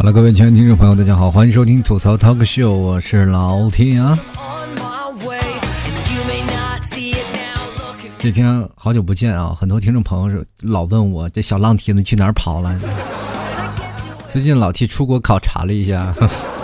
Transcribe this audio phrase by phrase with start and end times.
[0.00, 4.18] 好了，各位亲爱的听众朋友，大家好，欢迎收听吐槽 talk show，我是老 T 啊。
[8.18, 12.80] 这天好久不见啊，很多听众朋友老问我这小浪蹄子去哪儿跑了。
[14.26, 16.14] 最近老 T 出国考察了一下，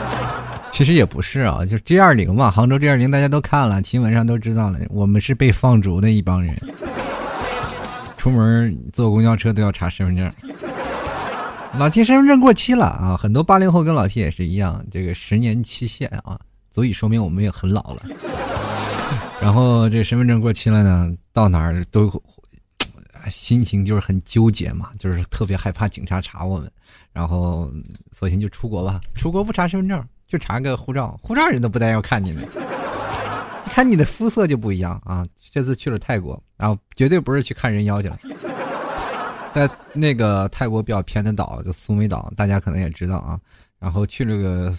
[0.73, 6.57] 其实也不是啊，就 G 二零嘛，杭州 G 二零大家都看了，新闻上都知道了，我们是被放逐的一帮人，
[8.17, 10.33] 出门坐公交车都要查身份证。
[11.79, 13.17] 老 T 身份证过期了啊！
[13.17, 16.41] 很多八零后跟老 T 也是一样，这个十年期限啊，
[16.71, 18.03] 足以说明我们也很老了。
[19.41, 22.11] 然后这身份证过期了呢，到哪儿都
[23.29, 26.71] 心情就是很纠结嘛，就是特别害怕警察查我们，
[27.13, 27.71] 然后
[28.11, 29.01] 索性就出国吧。
[29.15, 32.41] 出国不查身份证，就查个护照，护照人都不带要看你的，
[33.67, 35.25] 看你的肤色就不一样啊。
[35.53, 38.19] 这次去了泰国，然后绝对不是去看人妖去了。
[39.57, 43.41] 在那个泰国比较偏的岛，就苏梅岛，大家可能也知道啊。
[43.79, 44.71] 然后去了个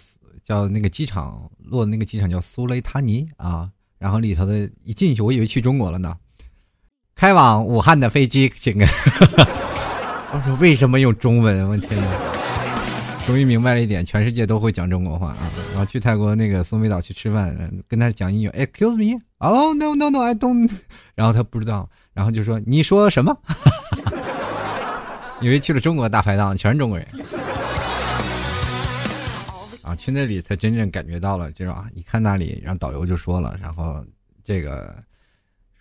[0.44, 3.68] 叫那个机场，落的那个机场叫苏雷塔尼啊。
[3.98, 6.16] 然后里头的一进去，我以为去中国了呢。
[7.16, 8.78] 开往武汉的飞机，请。
[10.32, 11.68] 我说为什么用中文？
[11.68, 12.08] 我天哪！
[13.26, 15.50] 终于明白了一点，全世界都会讲中国话啊。
[15.72, 20.70] 然后去泰国那个苏梅岛去吃饭，跟他讲英语，Excuse me，Oh no no no I don't。
[21.16, 23.36] 然后他不知道，然后就说你说什么？
[25.40, 27.08] 以为去了中国大排档，全是中国人，
[29.84, 31.86] 啊，去那里才真正感觉到了这种啊！
[31.94, 34.04] 一看那里，然后导游就说了，然后
[34.44, 34.96] 这个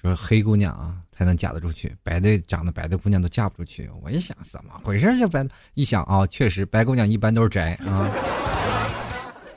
[0.01, 3.91] 说黑姑娘啊才能嫁得出去，白的长得白的姑娘都嫁不出去。
[4.03, 5.19] 我一想，怎么回事？
[5.19, 8.05] 就白一想啊，确实白姑娘一般都是宅啊，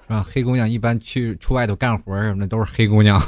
[0.08, 0.26] 是吧？
[0.28, 3.22] 黑姑娘一般去出外头干活什么的都是黑姑娘，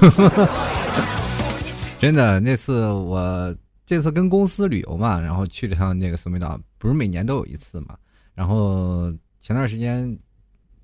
[2.00, 2.40] 真的。
[2.40, 3.54] 那次我。
[3.86, 7.98] 这次跟公司旅游嘛，然后去了趟那个苏梅岛，不是每年都有一次嘛。
[8.34, 10.18] 然后前段时间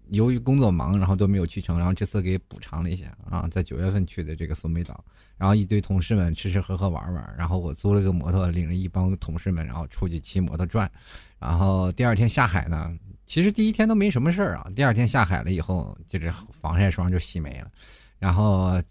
[0.09, 5.02] 由于工作忙，然后都没有去成，然后这次给补偿了一下啊，在九月份去的这个苏梅岛，
[5.38, 10.91] 然后一堆同事们吃吃喝喝玩玩，然后我租了个摩托，领着一帮同事们，然后出去骑摩托转。
[11.40, 12.94] 然后第二天下海呢，
[13.25, 17.72] 其实第一天都没什么事儿啊，第二天下海了以后，就是防晒霜就洗没了，
[18.19, 18.81] 然后。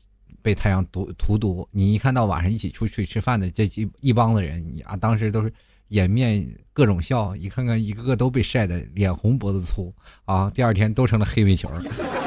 [0.47, 5.53] 被太阳毒荼毒，你一看到晚上一起出去吃饭的这一一帮子人，你啊，当时都是
[5.89, 9.93] 掩面各种笑，一看看一个个都被晒得脸红脖子粗
[10.25, 11.69] 啊，第二天都成了黑煤球。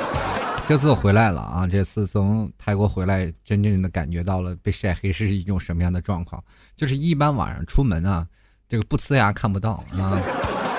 [0.67, 6.43] 这次回来了啊，这次从泰国回来，真正的感觉到了被晒黑是一种什么样的状况，
[6.75, 8.27] 就是一般晚上出门啊，
[8.67, 10.21] 这个不呲牙看不到啊，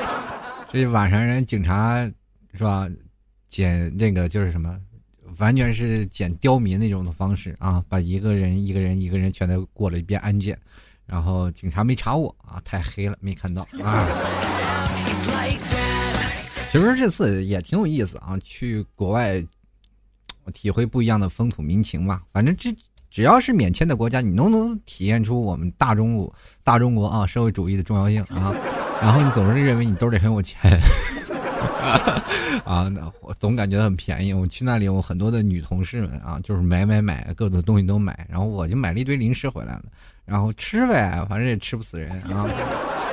[0.71, 2.05] 这晚上人警察
[2.53, 2.87] 是吧，
[3.49, 4.79] 捡那个就是什么。
[5.41, 10.57] 完全是捡刁民那种的方式啊，把一个人一个人一个人全都过了一遍安检，
[11.07, 14.07] 然后警察没查我啊，太黑了没看到啊。
[16.71, 19.45] 其实这次也挺有意思啊，去国外
[20.53, 22.23] 体会不一样的风土民情嘛。
[22.33, 22.73] 反正这
[23.11, 28.55] 只要是免签的国家，你都能体验出我们大中国大中国啊社会主义的重要性啊。
[29.03, 30.79] 然后你总是认为你兜里很有钱。
[32.65, 34.33] 啊，那我总感觉很便宜。
[34.33, 38.27] 我去那里，我很多的女同事们啊，就是买买买，各种东西都买。
[38.29, 39.85] 然后我就买了一堆零食回来了，
[40.25, 42.47] 然后吃呗，反正也吃不死人啊。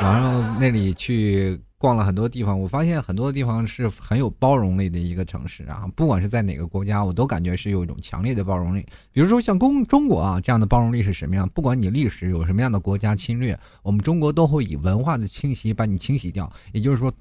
[0.01, 5.85] 然后那里去逛了很多地方，我发现很多地方是很有包容力的一个城市啊。
[5.95, 8.85] 不管是在哪个国家，我都感觉是有一种强烈的包容力。
[9.11, 11.47] 比如说像中中国啊这样的包容力是什么样？
[11.49, 16.51] 不管你历史有什么样的国家侵略，我们中国都会以文化的清洗把你清洗掉。
[16.73, 17.11] 也就是说。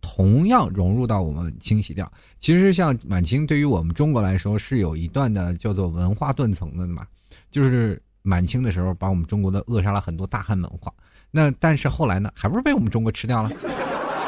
[0.00, 2.10] 同样融入到我们清洗掉。
[2.38, 7.06] 其实像满清对于我们中国来说是有一段的叫做文化断层的嘛，
[7.50, 10.92] 就是满清的时候把我们中国的扼杀了很多大汉文化。
[11.30, 13.50] 那但是后来呢，还不是被我们中国吃掉了？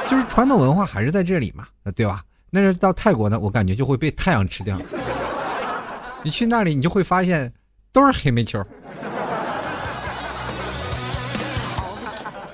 [0.08, 1.66] 就是传统文化还是在这里嘛，
[1.96, 2.24] 对吧？
[2.50, 4.78] 那是到泰国呢，我感觉就会被太阳吃掉。
[6.22, 7.50] 你去那里，你就会发现
[7.92, 8.64] 都是黑煤球。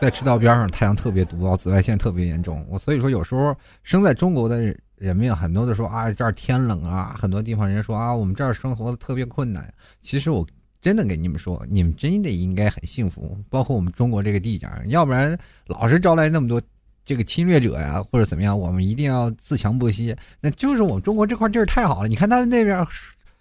[0.01, 2.65] 在赤道边上，太阳特别毒，紫外线特别严重。
[2.69, 9.73] 我所以说，有时候生在中国的人民很多都说啊，这儿天冷啊，很多地方人说啊，我们这儿生活的特别困难。
[10.01, 10.47] 其实我
[10.81, 15.37] 真的跟你们说，你们真的应该很幸福，包括我们中国这个地界要不然
[15.67, 16.63] 老是招来那么多
[17.05, 20.15] 这个侵略者呀，或者怎么样，我们一定要自强不息。
[20.41, 22.87] 那就是我们中国这块地儿太好了，你看他们那边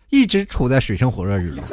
[0.09, 1.63] 一直处在水深火热之中。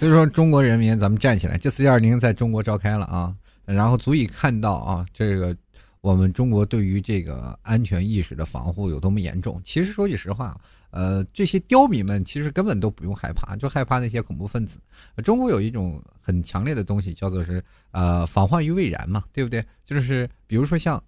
[0.00, 1.58] 所以说，中国人民，咱们站起来！
[1.58, 3.36] 这四幺二零在中国召开了啊，
[3.66, 5.54] 然后足以看到啊，这个
[6.00, 9.60] 我们中国对于这个安全意识的防护有多么严重。
[9.62, 10.58] 其实说句实话，
[10.90, 14.78] 呃，这些刁民们其实根本都不用害怕，就害怕那些恐怖分子。
[15.22, 19.62] 中国有一种很强烈的东西，叫做是呃防患于未然嘛，对不对？
[19.84, 20.98] 就是比如说像。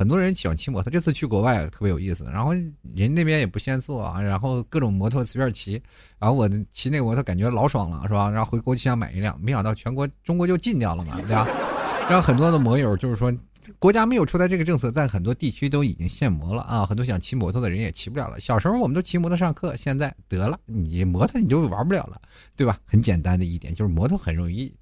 [0.00, 2.24] 很多人喜欢骑摩托，这次去国外特别有意思。
[2.32, 2.52] 然后
[2.94, 5.72] 人那边也不限速啊，然后各种摩托随便骑。
[6.18, 8.30] 然后我骑那个摩托感觉老爽了，是吧？
[8.30, 11.46] 然后回国就想买一辆，没想到全国中国就禁掉了嘛，对吧？
[12.08, 13.30] 然后很多的摩友就是说，
[13.78, 16.86] 国家没有出台这个政策，在很多地区都已经限摩了啊。
[16.86, 18.40] 很多想骑摩托的人也骑不了了。
[18.40, 22.18] 小时候我们都骑摩托上课，现在得了，你摩托你就玩不了了，
[22.56, 22.80] 对吧？
[22.86, 24.74] 很简单的一点就是摩托很容易，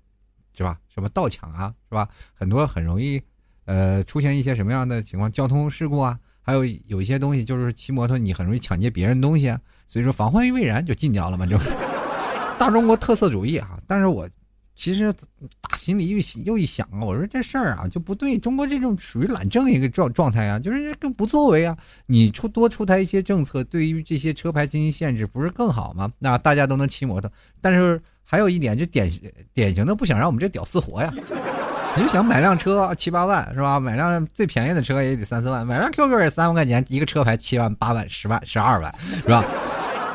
[0.57, 0.79] 是吧？
[0.95, 2.09] 什么盗抢啊，是吧？
[2.35, 3.21] 很多很容易。
[3.69, 5.31] 呃，出现一些什么样的情况？
[5.31, 11.59] 交通事故啊，还有有一些东西就是骑摩托你很容易抢劫别人东西啊，所以说防患于未然就禁掉了嘛，就
[12.59, 13.79] 大中国特色主义啊。
[13.87, 14.27] 但是我
[14.75, 15.13] 其实
[15.61, 21.77] 打心里又又一想啊，我说这事儿啊就不对，中国这种属于懒政一个状状态啊，就是更不作为啊。
[22.07, 26.11] 你出多出台一些政策，对于这些车牌进行限制，不是更好吗？
[26.19, 27.31] 那大家都能骑摩托，
[27.61, 29.13] 但是还有一点就典
[29.53, 31.13] 典型的不想让我们这屌丝活呀。
[31.99, 33.81] 你就想买辆车七八万是吧？
[33.81, 39.45] 买辆最便宜的车也得三四万，买辆 QQ 也三万块钱，一个车牌七万八万十万十二万是吧？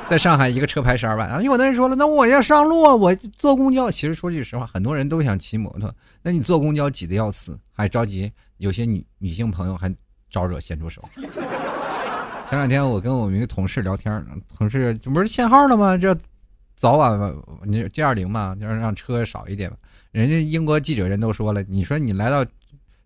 [0.09, 1.41] 在上海一个车牌十二万啊！
[1.41, 3.91] 有的人说了，那我要上路啊，我坐公交。
[3.91, 9.93] 其实说句实话，很多人都想骑摩托，那你坐公交挤得要死，还着急，有些女女性朋友还
[10.29, 11.01] 招惹先出手。
[12.49, 14.25] 前两天我跟我们一个同事聊天，
[14.57, 15.97] 同事这不是限号了吗？
[15.97, 16.15] 这
[16.77, 17.19] 早晚
[17.65, 19.69] 你 G 二零嘛，就是让车少一点。
[20.13, 22.45] 人家英国记者人都说了，你说你来到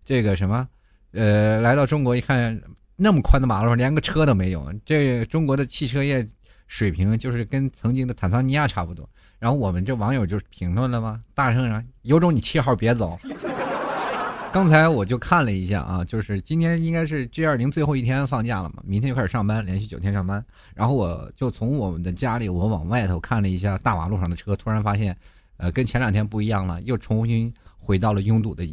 [0.04, 0.68] 这个什么，
[1.12, 2.60] 呃，来到中国一看
[2.96, 6.28] 那么宽的马路上连个车都没有，这中国的汽车业
[6.66, 9.08] 水平就是跟曾经的坦桑尼亚差不多。
[9.38, 11.22] 然后我们这网友就评论了吗？
[11.34, 13.16] 大声说：“有种你七号别走。
[14.52, 20.44] ”刚才我就看了一下啊，就是今天应该是 G 二零最后一天放假了嘛，明天就开始上班，连续九天上班。
[20.74, 25.16] 然后我就从我们的家里，我往外头看了一下大马路上的车，突然发现。
[25.58, 28.64] 呃，跟前两天不一样了，又重新回到了拥堵的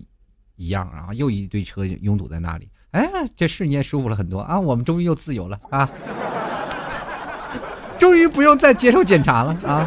[0.56, 2.70] 一样，然后又一堆车拥堵在那里。
[2.92, 3.06] 哎，
[3.36, 4.58] 这瞬间舒服了很多啊！
[4.58, 5.90] 我们终于又自由了啊！
[8.00, 9.86] 终于不用再接受检查了啊！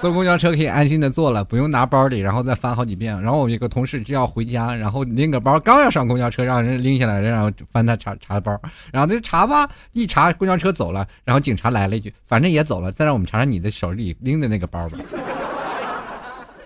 [0.00, 3.20] 坐公交车可以安心的坐了，不用拿包里，然后再翻好几遍。
[3.20, 8.58] 然后我们一个同事就要回家，然后拎个包，刚要上公交车，让人拎下来，然后翻他查查包，
[8.92, 14.98] 然后就查吧，一查公交车走了，然后警察来了一句：“反正也走了，再让我们查查你的手里拎的那个包吧。”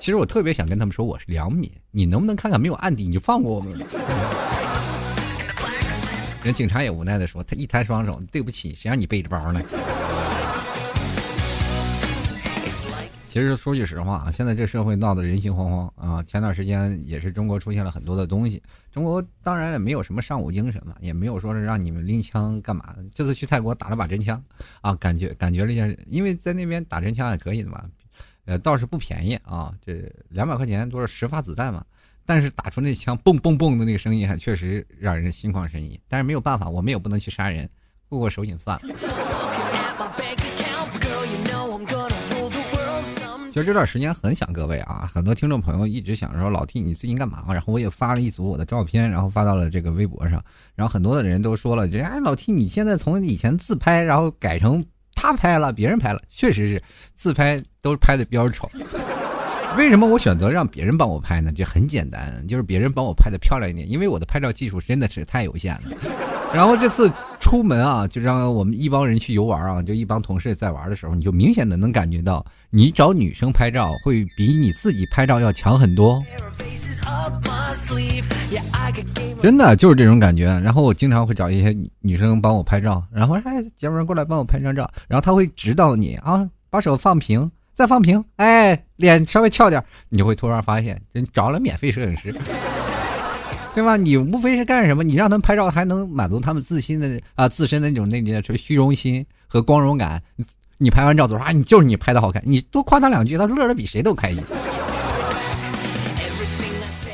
[0.00, 3.78] 其实我特别想跟他们说，我是良民，你能不能看看没有案底，你就放过我们？
[6.42, 9.60] 人警察也无奈的说，他一摊双手，对不起，谁让你背着包呢？
[13.28, 16.22] 其实说句实话啊，现在这社会闹得人心惶惶啊。
[16.22, 23.04] 前段时间也是中国出现了很多的东西，中国当然也没有什么尚武精神嘛，也没有说是让你们拎枪干嘛的。
[23.14, 24.42] 这次去泰国打了把真枪，
[24.80, 27.84] 啊，感觉感觉了一下，因为在那边打真枪也可以的嘛。
[28.50, 31.84] 呃，倒是不便宜啊，这两百块钱都是十发子弹嘛，
[32.26, 36.00] 但是打出那枪嘣嘣嘣的那个声音，还确实让人心旷神怡。
[36.08, 37.70] 但是没有办法，我们也不能去杀人，
[38.08, 38.82] 过过手瘾算了。
[43.52, 47.44] 其实这段时间很想各位啊，很多听众朋友一直想说老 T 你最近干嘛？
[47.52, 50.44] 然后我也发了一组我的照片，然后发到了这个微博上，
[50.74, 54.84] 然后很多的人都说了，人哎，老 T 你现在从以前自拍，然后改成。
[55.20, 56.82] 他拍了，别人拍了，确实是
[57.14, 58.66] 自拍都拍的比较丑。
[59.76, 61.52] 为什么我选择让别人帮我拍呢？
[61.54, 65.82] 这很简单，就是别人帮我拍的漂亮一点，因为我的拍照技术真的是太有限了。
[66.52, 76.20] 然后这次出门啊，就让我们一帮人去游玩啊，就一帮同事在玩的时候，你就明显的能感觉到，你找女生拍照会比你自己拍照要强很多。
[79.40, 80.46] 真的就是这种感觉。
[80.58, 92.34] 然后我经常会找一些女生帮我拍照，然后哎，姐们过来帮我拍张照，然后他会指导你啊，把手放平，再放平，哎，脸稍微翘点，你就会突然发现，人找了免费摄影师。
[93.74, 93.96] 对吧？
[93.96, 95.02] 你无非是干什么？
[95.02, 100.22] 你让他们拍照，还能满足他们自信的啊自身的那种那叫什么虚荣心和光荣感。
[100.76, 104.42] 你拍完照都说啊，你就是你拍的好看，你多夸他两句，他乐的比谁都开心。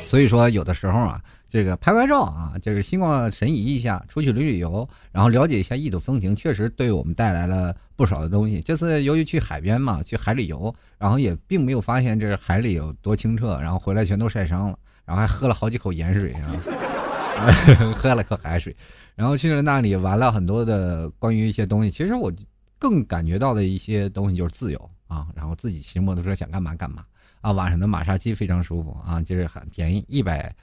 [0.04, 1.20] 所以说，有的时候啊，
[1.50, 8.62] 这个拍拍照啊，就是心旷神怡一下，出去旅旅游，然后了解一下异土风情，确实对我们带来了不少的东西。
[8.62, 14.78] 这次由于去海边嘛，去海里游，然后也并没有发现这海里有多清澈，然后回来全都晒伤了。
[15.06, 17.50] 然后还喝了好几口盐水啊，
[17.94, 18.76] 喝了口海水，
[19.14, 21.90] 然后去了那里玩了很多的关于一些东西。
[21.90, 22.32] 其实我
[22.78, 27.04] 更感觉到的一些东西就是自由啊，然后自己骑摩托车想干嘛干嘛
[27.40, 27.52] 啊。
[27.52, 30.54] 晚上的马杀鸡非常舒服啊，就是很便宜，一百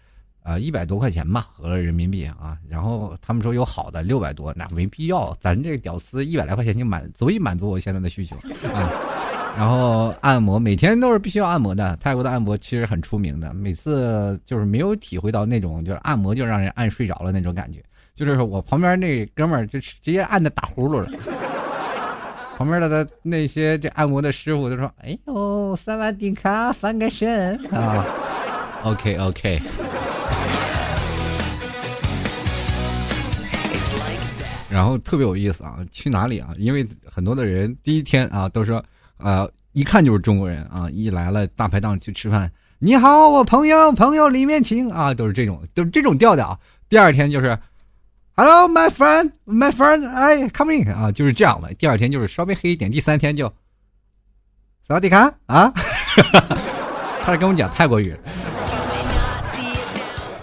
[0.44, 2.58] 呃，一百多块钱吧，合人民币啊。
[2.68, 8.92] 然后他们说有好的六百多，那没必要，咱这个屌丝一百来块钱就满足以满足我现在的需求啊。
[9.56, 17.80] 然后按摩每天都是必须要按摩的，泰国的按摩其实很出名的，每次就是没有体会到那种就是按摩就让人按睡着了那种感觉。
[18.16, 21.08] 就是我旁边那哥们儿就直接按的打呼噜了，
[22.58, 28.06] 旁边的那些这按摩的师傅都说：“哎呦，萨瓦迪卡，翻个身啊。
[28.84, 29.62] ”OK OK。
[34.70, 36.50] 然后特别有意思啊，去哪里啊？
[36.58, 38.84] 因为很多的人第一天啊都说，
[39.24, 46.60] 呃，一看就是中国人啊，一来了大排档去吃饭，你好，我朋友，朋友里面请啊，都是这种，都是这种调调。
[46.90, 47.58] 第二天就是
[48.36, 51.74] ，Hello my friend, my friend, 哎 come in 啊，就是这样的。
[51.76, 53.48] 第二天就是稍微黑一点，第三天就，
[54.86, 55.72] 萨瓦迪卡啊，
[57.24, 58.14] 他是跟我讲泰国语。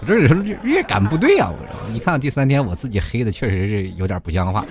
[0.01, 0.33] 我这是
[0.63, 1.51] 乐感不对啊！
[1.51, 4.65] 我一看第三天，我自己黑的确实是有点不像话。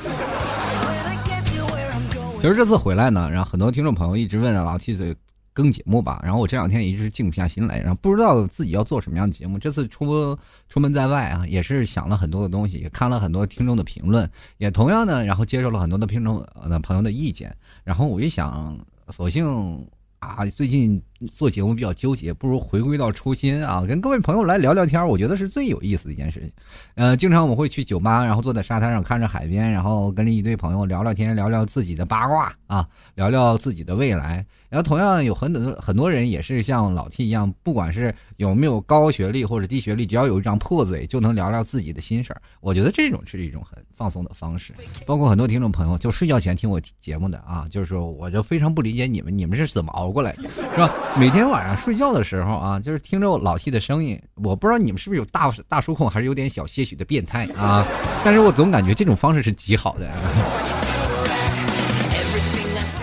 [2.40, 5.14] 其实这次回来呢，然后很多听众朋友一直问老 T 子
[5.52, 9.58] 更节目吧，然后我这两天一直静不下心来，然后不知道自己要做什么样的节目。
[9.58, 10.34] 这次出
[10.66, 17.54] 出门在外啊，也是想了很多的东西，也看了很多听众的评论，也同样呢，然后接受了很多的听众的朋友的意见，
[17.84, 18.74] 然后我一想，
[19.10, 19.86] 索性。
[20.20, 26.50] 啊，最近做节目比较纠结，不如回归到初心啊，跟各位朋友来聊聊天，我觉得是最有意思的一件事情。
[26.94, 34.44] 呃，经常我们会去酒吧，然后坐在沙滩上看着海边，然后跟着一堆朋友聊聊天，聊聊自己的八卦啊，聊聊自己的未来。
[34.70, 42.40] 然后同样有很多很多人也是像老 T 一样，不管是有没有高学历或者低学历，只要有一张破嘴，就能聊聊自己的心事儿。
[42.60, 44.72] 我觉得这种是一种很放松的方式。
[45.04, 50.88] 包括很多听众朋友就睡觉前听我节目的啊，就是说我就非常不理解你们，你们是怎么熬过来的，是吧？
[51.18, 57.84] 每天晚上睡觉的时候啊，就是听着老 T 的声音，我不知道你们是不是有大大叔控，还是有点小些许的变态啊？
[58.24, 60.10] 但是我总感觉这种方式是极好的。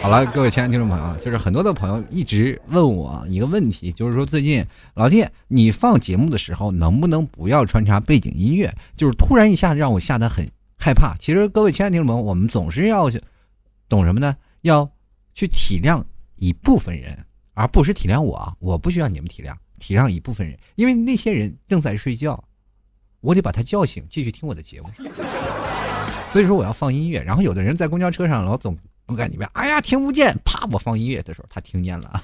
[0.02, 8.74] 好了，各位亲爱的听众朋友，就是很多的朋友一直问我一个问题，就是说最近老弟，你放节目的时候能不能不要穿插背景音乐？
[8.96, 10.50] 就是突然一下让我吓得很
[10.80, 11.14] 害怕。
[11.20, 13.22] 其实各位亲爱的听众朋友，我们总是要去
[13.90, 14.36] 懂什么呢？
[14.62, 14.90] 要
[15.36, 16.02] 去体谅
[16.38, 17.18] 一部分人，
[17.58, 18.54] 而不是体谅我啊。
[18.60, 22.42] 我不需要你们体谅，体谅一部分人，因为那些人正在睡觉，
[23.20, 24.88] 我得把他叫醒，继续听我的节目。
[26.32, 27.20] 所以说我要放音乐。
[27.24, 28.78] 然后有的人在公交车上老总。
[29.08, 30.38] 我感觉，哎呀，听不见！
[30.44, 32.22] 啪，我放音乐的时候，他听见了。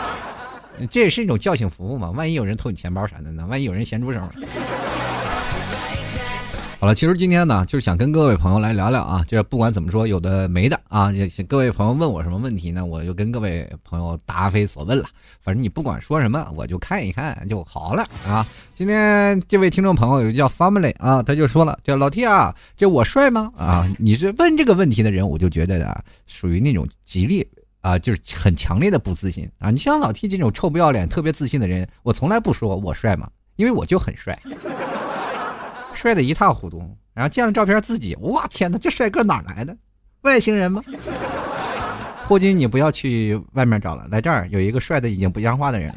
[0.90, 2.10] 这也是一种叫醒服务嘛？
[2.10, 3.46] 万一有人偷你钱包啥的呢？
[3.46, 4.20] 万一有人咸猪手？
[6.78, 11.10] 好了，其实今天呢，就是想跟各位朋友来聊聊啊，就是不管怎么说，有的没的啊。
[11.48, 12.84] 各位朋友问我什么问题呢？
[12.84, 15.06] 我就跟各位朋友答非所问了。
[15.40, 18.46] 反正你不管说什么，我就看一看就好了啊。
[18.74, 23.50] 今天这位听众朋友有叫 Family 啊，他就说了：“这老 T 啊，这我帅吗？
[23.56, 27.44] 啊，你是问这个问题的人，我就觉得啊，属于那种极力
[27.80, 29.70] 啊，就是很强烈的不自信啊。
[29.70, 34.38] 你像老 T 这种臭不要脸、特别自信的人，我从来不说我帅嘛，因为我就很帅。”
[35.96, 36.78] 帅的一塌糊涂，
[37.14, 39.76] 然后见了照片自己，哇天哪，这帅哥哪来的？
[40.22, 40.82] 外星人吗？
[42.26, 45.94] 霍金，你不要去外面找了，来这儿有一个帅的已经不像话的人。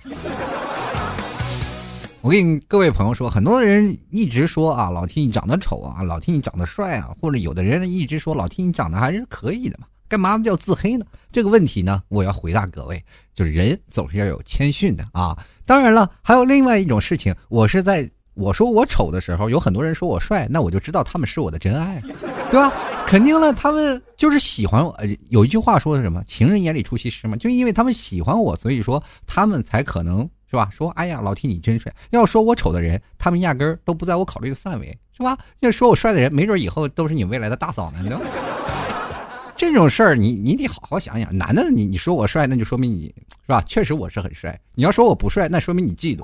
[2.22, 11.06] 我跟你各位朋友说，很多人一直说啊，老 T 你长得丑啊，老 T 你长得帅啊，或者有的人一直说老 T 你长得还是可以的嘛，干嘛叫自黑呢？
[11.32, 13.04] 这个问题呢，我要回答各位，
[13.34, 15.36] 就是人总是要有谦逊的啊。
[15.66, 18.10] 当然了，还有另外一种事情，我是在。
[18.36, 22.02] 我说我丑的时候，有很多人说我帅，那我就知道他们是我的真爱，
[22.50, 22.72] 对吧？
[23.06, 24.96] 肯定了，他们就是喜欢我。
[25.30, 26.24] 有一句话说的什么？
[26.26, 27.36] 情人眼里出西施嘛。
[27.36, 30.70] 就因为他们喜欢我，所以说他们才可能是吧？
[30.72, 31.94] 说哎呀，老 T 你真帅。
[32.12, 35.38] 要说我丑的人，他们压根儿都不在我考虑的范围，是吧？
[35.60, 38.20] 要说我帅的人，没准以后都是你未来的大嫂呢。
[39.58, 41.38] 这种事儿，你你得好好想想。
[41.38, 43.62] 男的，你你说我帅，那就说明你是吧？
[43.66, 44.58] 确实我是很帅。
[44.74, 46.24] 你要说我不帅，那说明你嫉妒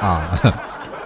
[0.00, 0.40] 啊。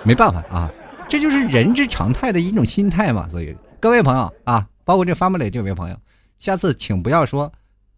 [0.07, 0.71] 没办法啊，
[1.09, 3.27] 这就是人之常态的一种心态嘛。
[3.29, 5.97] 所以各位朋友啊，包括这发木磊这位朋友，
[6.39, 7.53] 下次请不要说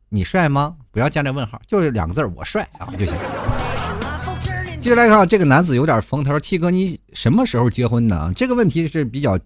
[0.08, 0.74] 你帅吗？
[0.90, 3.14] 不要加这问号，就是两个字我帅啊就行。
[4.80, 9.38] 接下来看这个男子有点疯，他说：“T 哥，你什么时候结婚呢？”这个问题是比较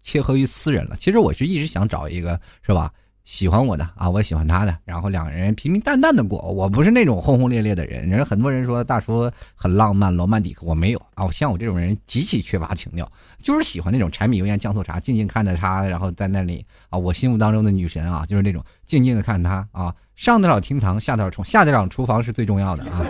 [0.00, 0.96] 切合于私人了。
[0.98, 2.90] 其实我是一直想找一个，是吧？
[3.26, 6.38] 喜欢我的啊，我喜欢他的，然后两个人平平淡淡的过。
[6.38, 11.28] 我不是那种轰轰烈烈的人，人很多人说大叔很浪漫、罗曼蒂克，我没有啊。
[11.32, 13.10] 像我这种人极其缺乏情调，
[13.42, 23.04] 就是喜欢那种柴米油盐酱醋茶，静静看着他，然后在那里啊，我心目当中的女神啊，就是那种静静的看他啊，上得了厅堂，下得了床，下得了厨房是最重要的啊。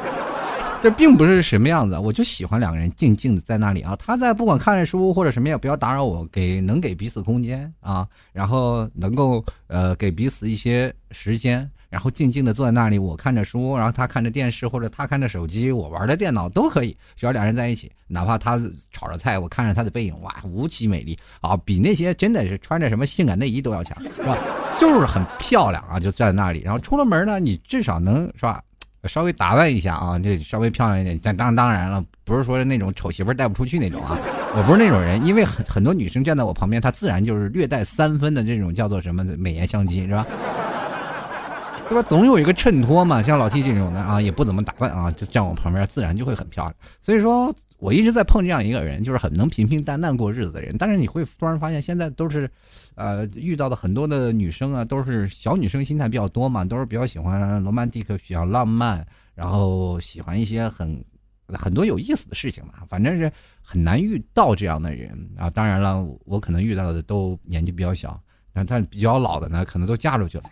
[0.86, 18.56] 这并不是什么样子，我就喜欢两个人静静的在那里啊，他在不管看书或者什么也不要打扰我，给能给彼此空间啊，然后能够呃给彼此一些时间，然后静静的坐在那里，我看着书，然后他看着电视或者他看着手机，我玩着电脑都可以，只要两人在一起，哪怕他
[18.92, 24.38] 炒着菜，我看着他的背影，哇，无奇美丽啊，比那些真的是穿着什么性感内衣都要强，是吧？
[24.78, 28.62] 就是很漂亮啊，就站在那里，然后出了门呢，你至少能是吧？
[29.06, 31.18] 稍微打扮一下啊，就稍微漂亮一点。
[31.22, 34.18] 但当当然了，不是说那种丑媳妇带不出去那种啊。
[34.56, 40.26] 我不是那种人，因为很很多女生站在我旁边，她自然就是略带三分的这种叫做什么美颜相机，是吧？
[41.88, 42.02] 对吧？
[42.08, 43.22] 总有一个衬托嘛。
[43.22, 46.75] 像老 T 这种的啊，也不怎么打扮啊，就站我旁边，自然就会很漂亮。
[47.02, 47.54] 所以说。
[47.78, 50.75] 我一直在碰这样一个人，就是很能平平淡淡过日子的人。
[50.78, 52.50] 但是你会突然发现，现在都是，
[52.95, 61.04] 呃，遇到的很多的女生啊，都是小女生心态比较多嘛，都是比较喜欢罗曼蒂克、比较浪漫，然后喜欢一些很
[61.49, 62.73] 很多有意思的事情嘛。
[62.88, 63.30] 反正是
[63.61, 65.50] 很难遇到这样的人啊。
[65.50, 68.18] 当然了，我可能遇到的都年纪比较小，
[68.54, 70.45] 但但比较老的呢，可能都嫁出去了。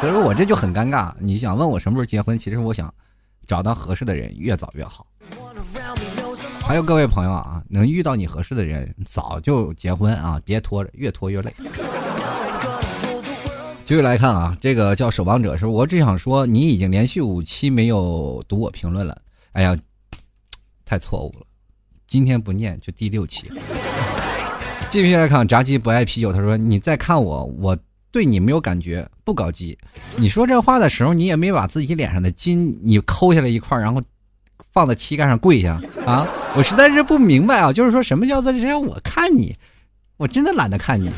[0.00, 1.12] 所以说我这就很尴尬。
[1.18, 2.38] 你想问我什么时候结婚？
[2.38, 2.94] 其实我想
[3.48, 5.04] 找到合适的人，越早越好。
[6.68, 11.50] 还有各位朋友啊，能遇到你合适的人，早就结婚啊，别拖着，越拖越累。
[13.86, 19.18] 继续来看啊，这个叫守望者说，我只想说，你已经连续五期没有读我评论了，
[19.52, 19.74] 哎呀，
[20.84, 21.46] 太错误了，
[22.06, 23.50] 今天不念就第六期。
[24.90, 27.74] 继续来看，炸鸡不爱啤酒，他说你再看我，我
[28.12, 29.76] 对你没有感觉，不搞基。
[30.16, 34.02] 你说这话的时候，你也没把自己脸上的筋你抠下来一块，然后。
[34.78, 35.72] 放在膝盖上跪下
[36.06, 36.24] 啊！
[36.54, 38.80] 我实在是不明白啊，就是说什么叫做这样？
[38.80, 39.52] 我看你，
[40.16, 41.10] 我真的懒得看你。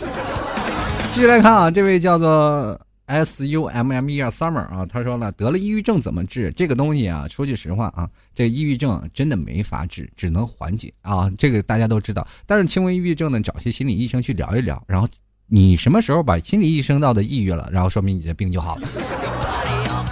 [1.12, 6.50] 继续来看啊，这位叫做 S U M M E R Summer 啊，他说了，得了抑郁症怎么治？
[6.56, 11.30] 这个东西啊，说句实话啊，这抑郁症真的没法治，只能缓解啊。
[11.36, 15.06] 这个大家都知道，但是轻微抑郁症呢，找些心理医生去聊一聊，然后
[15.46, 18.88] 你什么时候把心理医生闹的抑郁了，然后说明你的病就好了。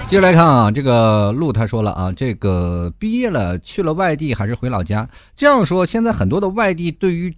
[0.09, 5.07] 接着来看啊，这个陆他说了啊，这个毕业了去了外地还是回老家？
[5.37, 7.37] 这样说，现在很多的外地对于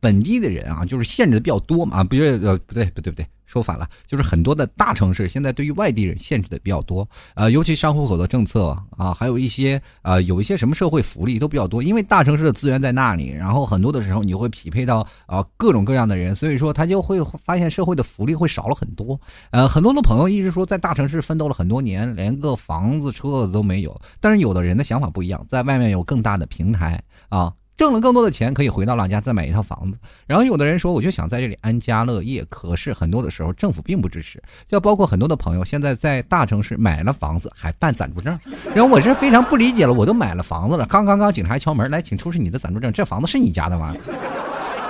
[0.00, 3.26] 本地的人啊，就是限制的比较多嘛啊，不是呃不对不对不对。
[3.46, 19.20] 说反了，就是很多的大城市现在对于外地人限制的比较多，呃，尤其上户口的政策啊，还有一些呃，有一些什么社会福利都比较多，因为大城市的资源在那里，然后很多的时候你会匹配到啊各种各样的人，所以说他就会发现社会的福利会少了很多。
[19.50, 27.52] 呃，很多的朋友一直说在大城市奋斗了很多年，连个房子车子都没有，但是有的人的想法不一样，在外面有更大的平台啊。
[27.76, 29.98] 挣了更多的钱，可以回到老家再买一套房子。
[30.26, 32.44] 然后有的人说，我就想在这里安家乐业。
[32.48, 34.40] 可是很多的时候，政府并不支持。
[34.68, 38.38] 就包括很多的朋友，现在在大城市买了房子，还办暂住证。
[38.74, 42.92] 然后我是非常不理解了，我都买了房子了，刚刚刚警察敲门来，请出示你的暂住证。
[42.92, 43.94] 这房子是你家的吗？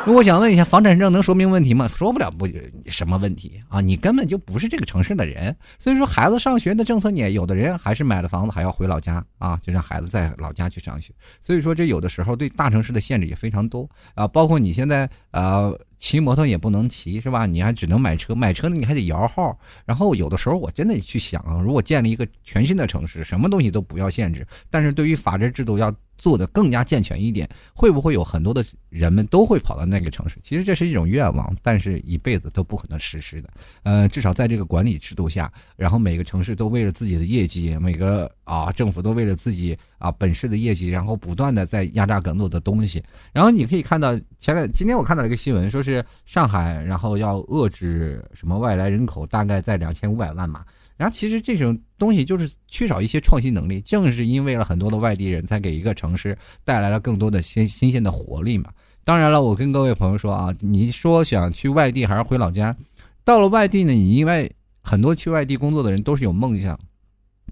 [0.07, 1.89] 那我想问一下，房产证能说明问题吗？
[1.89, 2.47] 说不了不
[2.87, 3.81] 什么问题啊！
[3.81, 5.57] 你根本就不是这个城市的人。
[5.79, 11.11] 所以说，孩子上学的政策，你有的人还是买了房子还要回老家啊，就让孩子在老家去上学。
[11.41, 15.73] 所以说，这有的时候对大城市的限制也非常多啊，包括你现在啊
[16.05, 17.47] 骑摩托也不能骑是吧？
[17.47, 19.59] 你还只能买车，买车你还得摇号。
[19.87, 25.91] 然后有的时候我真的去想，如果建立一个全新的城市，什么东西都不要限制，但是对于法治制度要。
[26.17, 30.39] 做的更加健全一点，会不会有很多的人们都会跑到那个城市？
[30.45, 33.51] 其实这是一种愿望，但是一辈子都不可能实施的。
[33.83, 43.03] 呃，至少在这个管理制度下，然后每个城市都为了自己的业绩，每个啊政府都为了自己啊本市的业绩，然后不断的在压榨更多的东西。
[43.33, 50.65] 然后你可以看到，前两今天我看到了一个新闻，说是上海，然后要遏制什么外来人口，大概在两千五百万嘛。
[50.97, 58.71] 然后其实这种东西就是缺少一些创新能力，正是因为了很多的外地人才给一个城市带来了更多的新新鲜的活力嘛。
[59.03, 62.77] 当然了，我跟各位朋友说啊，你说想去外地还是回老家？
[63.25, 64.51] 到了外地呢，你因为
[64.83, 66.79] 很多去外地工作的人都是有梦想，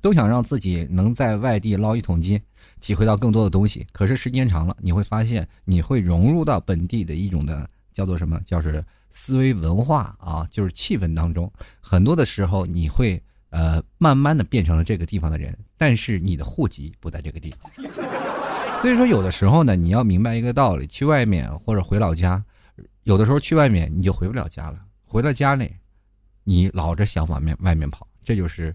[0.00, 2.40] 都想让自己能在外地捞一桶金，
[2.80, 3.86] 体会到更多的东西。
[3.92, 8.40] 可是时间长了，你会发现你会融入到本地的一种的叫做什么？
[8.46, 11.52] 叫是思维文化啊，就是气氛当中。
[11.80, 13.22] 很多的时候你会。
[13.54, 17.70] 呃，慢慢的变成了这个地方的人，但是你的户籍不在这个地方，
[18.80, 22.42] 所以说有的时候呢，你要明白一个道理：去外面或者回老家，
[23.02, 25.70] 有的时候去外面你就回不了家了，回到家里，
[26.44, 28.74] 你老着想往面外面跑，这就是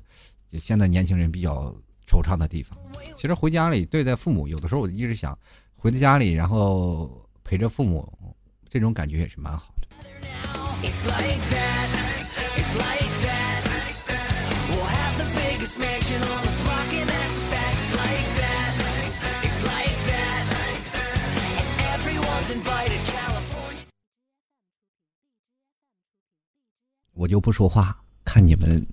[0.49, 1.73] 就现在年轻人比较
[2.07, 2.77] 惆怅的地方。
[3.15, 5.37] 其实回家里对待父母有的时候我一直想
[5.75, 8.11] 回到家里然后陪着父母
[8.69, 9.87] 这种感觉也是蛮好的。
[27.17, 28.85] 我就不说话看你们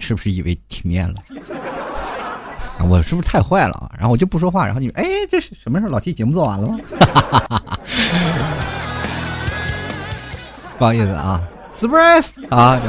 [0.00, 1.14] 是不是以为停电了？
[2.88, 3.90] 我是不是太坏了啊？
[3.98, 6.78] 然后我就不说话，然后你哎，这是什么事老 T 节目做完了吗？
[10.78, 12.80] 不好意思啊，surprise 啊！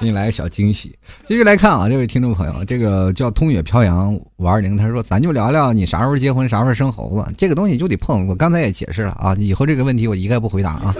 [0.00, 0.98] 给你来个小惊喜。
[1.26, 8.26] 继续来看啊，这位听众朋友，这个叫通远飘扬五二零，他说：“咱就聊聊你啥时候结婚，啥时候生猴子，这个东西就得碰。
[8.26, 10.94] 我刚才也解释了啊，以后这个问题我一概不回答啊。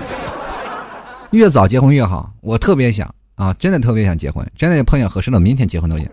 [1.31, 6.09] 越早结婚越好，我特别想啊，真的特别想结婚，真的碰见合适的，明天结婚都行。”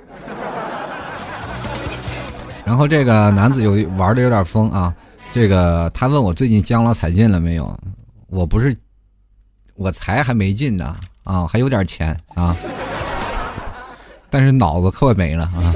[2.64, 4.94] 然后这个男子有玩的有点疯啊，
[5.34, 7.78] 这个他问我最近江郎才尽了没有？
[8.28, 8.76] 我不是，
[9.76, 12.56] 我才还没进呢啊，还有点钱啊，
[14.30, 15.76] 但是脑子快没了啊。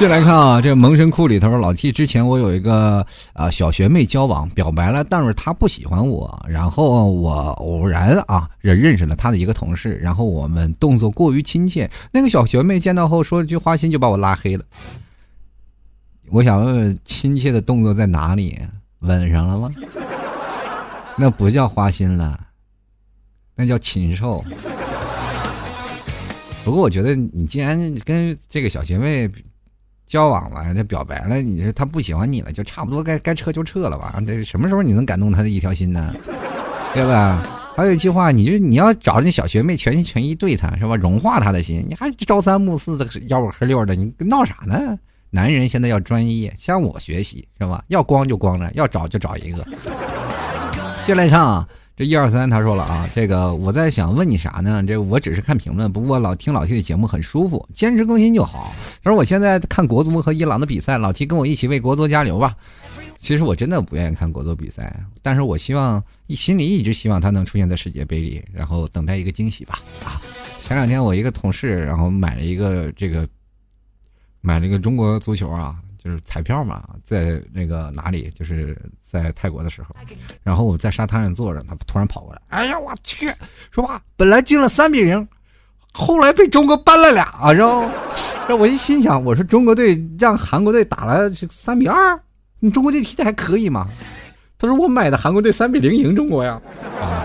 [0.00, 14.64] 接来看啊，这萌神库里头老 T 之前我有一个啊小学妹交往表白了，但是她不喜欢我，然后我偶然啊认认识了她的一个同事，然后我们动作过于亲切，那个小学妹见到后说了句花心就把我拉黑了。
[16.30, 18.58] 我想问问，亲切的动作在哪里？
[19.00, 19.68] 吻上了吗？
[21.14, 22.40] 那不叫花心了，
[23.54, 24.42] 那叫禽兽。
[26.64, 29.30] 不过我觉得，你既然跟这个小学妹
[30.10, 34.20] 交往了，这表白了，你说他不喜欢你了，就差不多该该撤就撤了吧？
[34.26, 36.12] 这什么时候你能感动他的一条心呢？
[36.92, 37.46] 对吧？
[37.76, 40.96] 还有一句话，你就你要找那小学妹全心全意对她，是吧？
[40.96, 44.98] 融化她的心，你还朝三暮四的吆五喝六的，你闹啥呢？
[45.30, 47.84] 男人现在要专业，向我学习是吧？
[47.86, 49.64] 要光就光着，要找就找一个。
[51.06, 51.68] 接来看啊，
[52.00, 54.82] 这一二三他说了啊，这个我在想问你啥呢？
[54.82, 58.72] 这我只是看评论，不过老听老 T 的节目很舒服，坚持更新就好。
[59.04, 62.56] 他说我现在看国足和伊朗的比赛，老 T 跟我一起为国足加油吧。
[63.18, 69.78] 其实我真的不愿意看国足比赛，但是我希望心里一直希望他能出现在世界杯里，然后等待一个惊喜吧。
[70.02, 70.16] 啊，
[70.64, 73.28] 前两天我一个同事，然后买了一个这个。
[74.40, 79.94] 买了一个中国足球啊，就是彩票嘛，在那个哪里，就是在泰国的时候，
[80.42, 83.30] 然后我在沙滩上坐着，他突然跑过来，哎呀，我去，
[83.70, 85.28] 说吧，本来进了三比零，
[85.92, 87.86] 后来被中国扳了俩，然后，
[88.48, 92.18] 这我一心想，我说中国队让韩国队打了三比二，
[92.60, 93.86] 你中国队踢的还可以吗？
[94.58, 96.60] 他说我买的韩国队三比零赢中国呀，
[96.98, 97.24] 啊，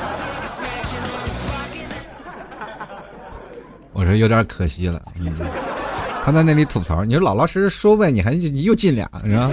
[3.93, 5.33] 我说有点可惜了，嗯。
[6.25, 9.51] 他在那里吐槽，你说老老实实说呗，你还你又进俩是吧？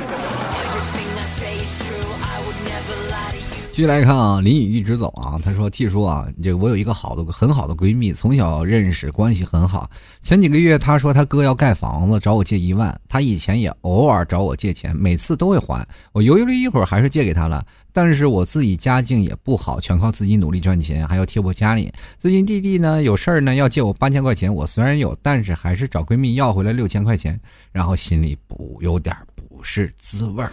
[3.73, 5.41] 继续来看啊，林雨一直走啊。
[5.43, 9.91] 他说：“T 叔啊，这我有一个好的很好的闺蜜，从小认识，关系很好。
[10.21, 12.95] 前几个月她说她哥要盖房子，找我借一万。
[13.09, 15.89] 她以前也偶尔找我借钱，每次都会还。
[16.13, 17.65] 我犹豫了一会儿，还是借给她了。
[17.95, 21.91] 但是我自己家境也不好，全靠自己努力赚钱，还要贴补家里。
[22.19, 24.55] 最近弟弟呢有事儿呢，要借我八千块钱。
[24.55, 27.41] 我虽然有，但是还是找闺蜜要回来六千块钱，
[27.73, 30.53] 然后心里不有点不是滋味儿。”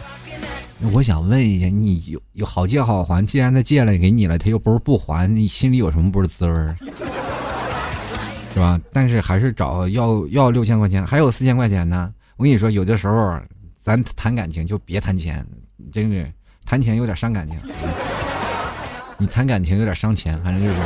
[0.92, 3.24] 我想问一下，你有有好借好还？
[3.24, 6.74] 既然他借了给你了，他又不是不还，你心里有什么不是滋味儿？
[8.54, 8.80] 是吧？
[8.92, 12.12] 但是还是找要要六千块钱，还有四千块钱呢。
[12.36, 13.38] 我跟你说，有的时候
[13.82, 15.46] 咱谈感情就别谈钱，
[15.92, 16.26] 真是
[16.64, 17.58] 谈钱有点伤感情。
[19.18, 20.76] 你谈感情有点伤钱，反正就是。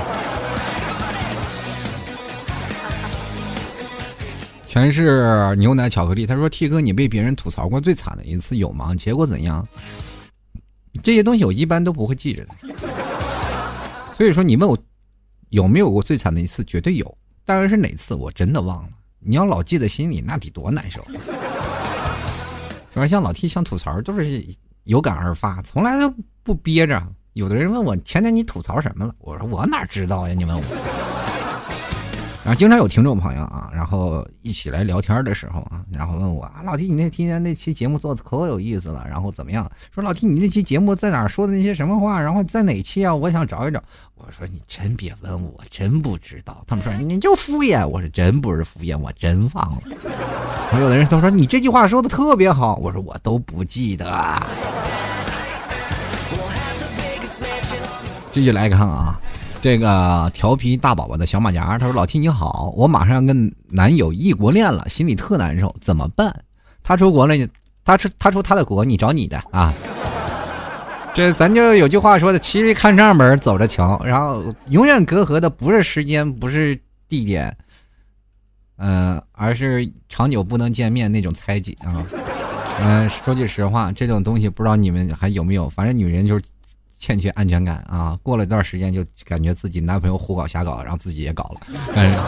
[4.74, 6.26] 全是牛奶巧克力。
[6.26, 8.92] 他说：“T 哥，你被别人吐槽过最惨的一次有吗？
[8.92, 9.64] 结果怎样？
[11.00, 12.54] 这些东西我一般都不会记着的。
[14.12, 14.76] 所以说，你问我
[15.50, 17.16] 有没有过最惨的一次，绝对有。
[17.44, 18.88] 当然是哪次，我真的忘了。
[19.20, 21.00] 你要老记在心里，那得多难受。
[22.92, 24.44] 主要像老 T 像吐槽，都是
[24.82, 27.00] 有感而发，从来都不憋着。
[27.34, 30.34] 有的人问我前天你吐槽什么了，我说我哪知道呀？
[30.34, 30.62] 你问我。”
[32.44, 39.66] 然后经常有听众朋友啊，然后一起来聊天的时候啊，然后问我啊，老弟，你那今天那期节目做的可有意思了，然后怎么样？
[39.94, 42.20] 说老弟，你那期节目在哪儿说的那些什么话？
[42.20, 43.14] 然后在哪期啊？
[43.14, 43.82] 我想找一找。
[44.16, 46.62] 我说你真别问我，真不知道。
[46.66, 47.86] 他们说你就敷衍。
[47.86, 49.78] 我说真不是敷衍，我真忘了。
[50.70, 52.76] 还有的人都说你这句话说的特别好。
[52.76, 54.42] 我说我都不记得。
[58.30, 59.18] 继续来看啊。
[59.64, 66.38] 这个调皮大宝宝的小马甲，他说：“老 T 你好，我马上要跟男友异国恋了，心里特难受，怎么办？
[66.82, 67.34] 他出国了，
[67.82, 69.72] 他出他出他的国，你找你的啊。
[71.14, 77.56] 这咱就有句话说的，骑着看账本走着瞧，然后永远隔阂的不是时间，不是地点，
[78.76, 82.04] 嗯，而是长久不能见面那种猜忌啊。
[82.82, 86.44] 嗯，说句实话，这种东西不知道你们还有没有，反正女人就是。”
[87.04, 88.18] 欠缺安全感啊。
[88.22, 91.60] 过了一段时间，就感觉自己男朋友胡搞瞎搞，然后自己也搞了。
[91.94, 92.18] 但是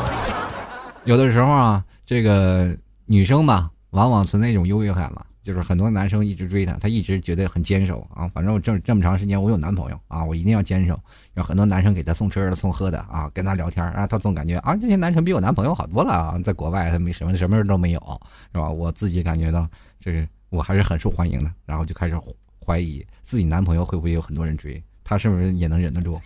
[1.04, 5.24] 有的时候啊，这个女生嘛，往往存在一种优越感嘛。
[5.42, 8.26] 就是很多男生一直追她，她一直觉得很坚守啊。
[8.34, 10.98] 反正我这这么长时间，我有男朋友啊，我一定要坚守。
[11.34, 16.36] 有很多男生给她送吃的、送喝的啊，跟她聊天啊，她总感觉啊，这些男生比我男朋友好多了啊。
[16.44, 18.20] 在国外，他没什么什么人都没有，
[18.52, 18.68] 是吧？
[18.68, 19.68] 我自己感觉到，
[20.00, 21.50] 这是我还是很受欢迎的。
[21.64, 22.18] 然后就开始
[22.66, 26.18] 怀疑自己男朋友会不会有很多人追，他是不是也能忍得住？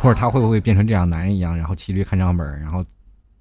[0.00, 2.82] 或者他会不会变成这样男人一样，然后骑驴看账本，然后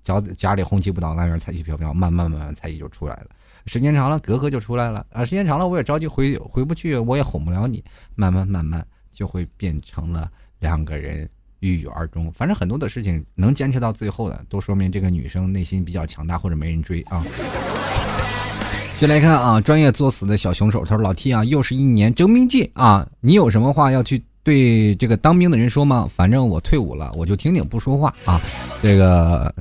[0.03, 3.27] 脚家里红旗不倒，外面彩旗飘飘，慢慢慢慢彩旗就出来了。
[3.67, 5.23] 时间长了，隔阂就出来了啊！
[5.23, 7.83] 时间长了，我也着急回回不去，我也哄不了你，
[8.15, 10.29] 慢慢慢慢就会变成了
[10.59, 11.29] 两个人
[11.59, 12.31] 郁郁而终。
[12.31, 17.23] 反正很多的事情能坚持到最后的，都说明这个女生内心比较强大，或者没人追啊。
[19.01, 26.07] 就来看啊，专业作死的小凶手，他说：“老 T 啊，又是一年征兵季啊，你有什么话要去对这个当兵的人说吗？
[26.15, 28.39] 反正我退伍了，我就听听不说话啊。
[28.79, 29.51] 这个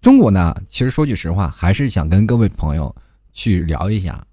[0.00, 2.94] 中国呢，其实说句实话，还是想跟各位朋友。”
[3.32, 4.24] 去聊一下，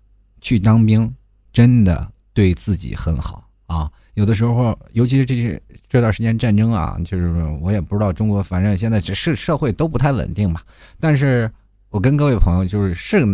[0.42, 1.12] 去当兵
[1.54, 3.90] 真的对自己很好啊！
[4.16, 10.64] 有的时候，尤其是这些这段时间战争啊，就是我也不知道中国，反正现在这社社会都不太稳定吧。
[11.00, 11.50] 但是
[11.90, 13.28] 我跟各位朋友，就是是个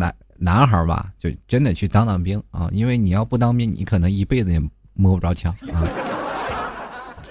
[0.43, 2.67] 男孩吧，就真的去当当兵啊！
[2.73, 4.61] 因为你要不当兵，你可能一辈子也
[4.93, 5.87] 摸不着枪啊。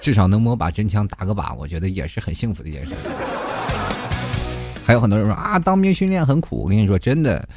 [0.01, 2.93] 至少能摸把真枪打个靶，我觉得也是很幸福的一件事。
[4.83, 7.47] 还有很多人说啊，当兵训练很苦，我跟你说，真的。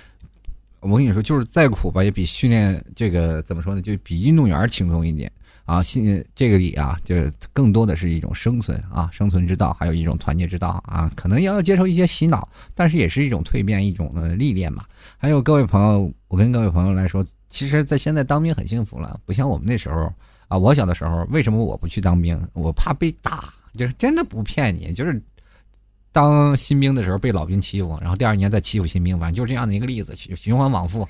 [0.81, 3.81] 我跟你说，就是再苦吧，也比训练这个怎么说呢？
[3.81, 5.33] 就比运动员轻松一点
[5.67, 5.83] 啊！
[5.83, 7.15] 信这个里啊，就
[7.53, 11.11] 更多的是一种生存啊，生存之道，还有一种团结之道啊。
[11.15, 14.85] 可能要接受一些洗脑，但是也是一种蜕变，一种的历练嘛。
[15.19, 20.11] 还有各位朋友，我跟各位朋友来说，其实，在现在当兵很幸福了，不像我们那时候
[20.49, 20.57] 啊。
[20.57, 22.41] 我小的时候，为什么我不去当兵？
[22.55, 25.23] 我怕被打，就是真的不骗你，就是。
[26.13, 31.07] 当新兵的时候被老兵欺负，然后第二年再欺负新兵，反正就是这样的一个例子，循循环往复。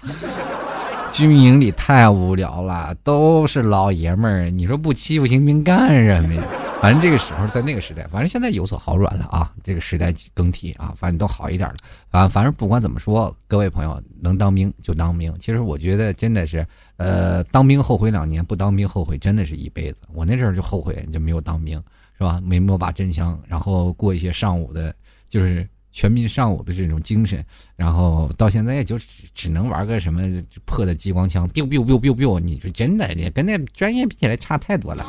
[1.17, 6.43] 军营里太无聊了，都是老爷们儿，你说不欺负新兵干什么呀？
[6.83, 11.77] 反正这个时候在那个时代，反正现在有所好转了啊，这个时代更替啊，反正都好一点了
[12.11, 12.29] 啊。
[12.29, 15.35] 反正不管怎么说，各位朋友能当兵就当兵。
[15.39, 16.67] 其实我觉得真的是，
[16.99, 20.03] 呃，当兵后悔两年，不当兵后悔真的是一辈子。
[20.13, 21.83] 我那阵儿就后悔就没有当兵。
[22.19, 22.41] 是吧？
[22.43, 24.95] 没摸把真枪，然后过一些上午的，
[25.29, 27.43] 就是全民上午的这种精神，
[27.75, 30.21] 然后到现在也就只只能玩个什么
[30.67, 32.39] 破的激光枪，biu biu biu biu biu。
[32.39, 35.07] 你说真的，你跟那专业比起来差太多了。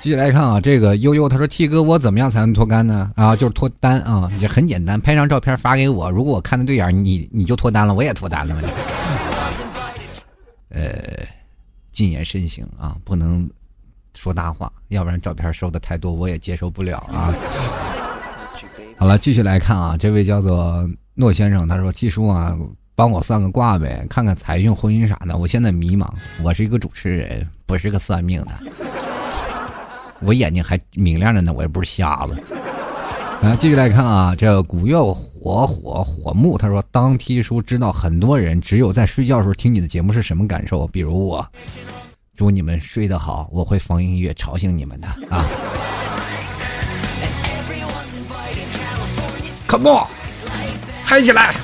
[0.00, 3.10] 继续来看啊，这个悠悠他说：“T 哥，我怎么样才能脱单呢？
[3.16, 8.56] 啊，就是脱单啊，也很简单，拍张照片发给我，如果我看的对眼，你你就脱单了，我也脱单了。
[10.70, 11.02] 呃，
[11.90, 13.50] 谨言慎行啊，不能。”
[14.14, 17.34] 说大话，要不然照片收的太多，我也接受不了啊。
[19.02, 22.56] 好了，继续来看啊，这位叫做诺先生，他说：“T 叔啊，
[22.94, 25.36] 帮我算个卦呗，看看财运、婚姻啥的。
[25.36, 26.08] 我现在迷茫，
[26.40, 28.52] 我是一个主持人，不是个算命的。
[30.22, 32.34] 我眼睛还明亮着呢，我也不是瞎子。
[33.42, 40.86] ”啊，继续来看啊，这古月火火火木，他说：“当 T 叔知道很多人只有在睡觉的时候听你的节目是什么感受？
[40.86, 41.44] 比如我。”
[42.36, 45.44] 祝你们睡得好，我会放音乐吵醒你们的啊
[49.72, 50.06] ！Come on，
[51.02, 51.54] 嗨起来！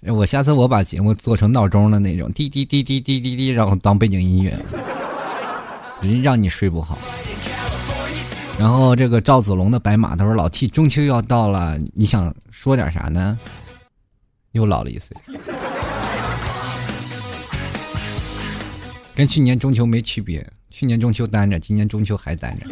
[0.00, 4.58] 我下次我把节目做成闹钟的那种，滴滴滴滴滴滴滴，然后当背景音乐，
[6.00, 6.96] 人让你睡不好。
[8.58, 13.38] 然后这个赵子龙的白马，他说：“老 T，中秋要到了，你想说点啥呢？”
[14.52, 15.14] 又老了一岁。
[19.14, 22.66] 跟去年中秋没区别，去年中秋单着，今年中秋还单着。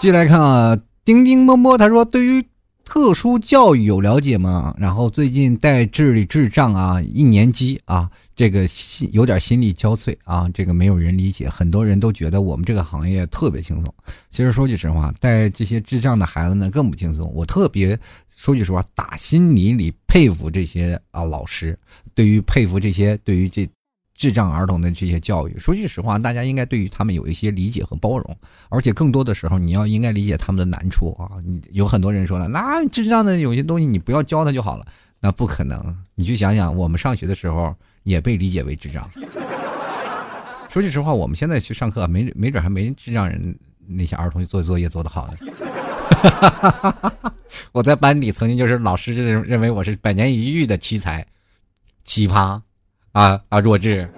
[0.00, 2.44] 继续来看啊，丁丁摸摸，他说：“对于
[2.84, 13.92] 特殊教育有了解吗？”然后最近带智力智障啊，一年级啊，这个心有点心力交瘁啊，这个没有人理解，很多人都觉得我们这个行业特别轻松。
[14.30, 17.28] 其实说句实话，带这些智障的孩子呢更不轻松。
[17.34, 17.98] 我特别
[18.36, 21.76] 说句实话，打心里里佩服这些啊老师，
[22.14, 23.68] 对于佩服这些对于这。
[24.18, 28.36] 智障儿童的这些教育，说句实话，大家应该对于他们有一些理解和包容，
[28.68, 31.30] 而且更多的时候，你要应该理解他们的难处啊。
[31.44, 34.84] 你有很多人说了，那智障的有些东西你不要教他就好了，
[35.20, 35.96] 那不可能。
[36.16, 39.08] 你去想想，我们上学的时候也被理解为智障。
[40.68, 45.34] 说句实话，我们现在去上课，没没准还没智障人那些儿童做作业做得好呢。
[47.70, 51.24] 我在班里曾经就是老师认认为我是百年一遇的奇才，
[52.02, 52.60] 奇葩。
[53.12, 54.08] 啊啊，弱智！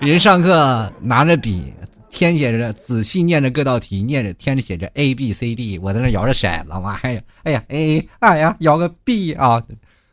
[0.00, 1.72] 人上课拿着笔，
[2.10, 9.62] 填写着，仔细念着各道题，念着，填着写着 A B C D，我在那摇着骰子，妈呀，哎呀 A，哎呀摇个 B 啊，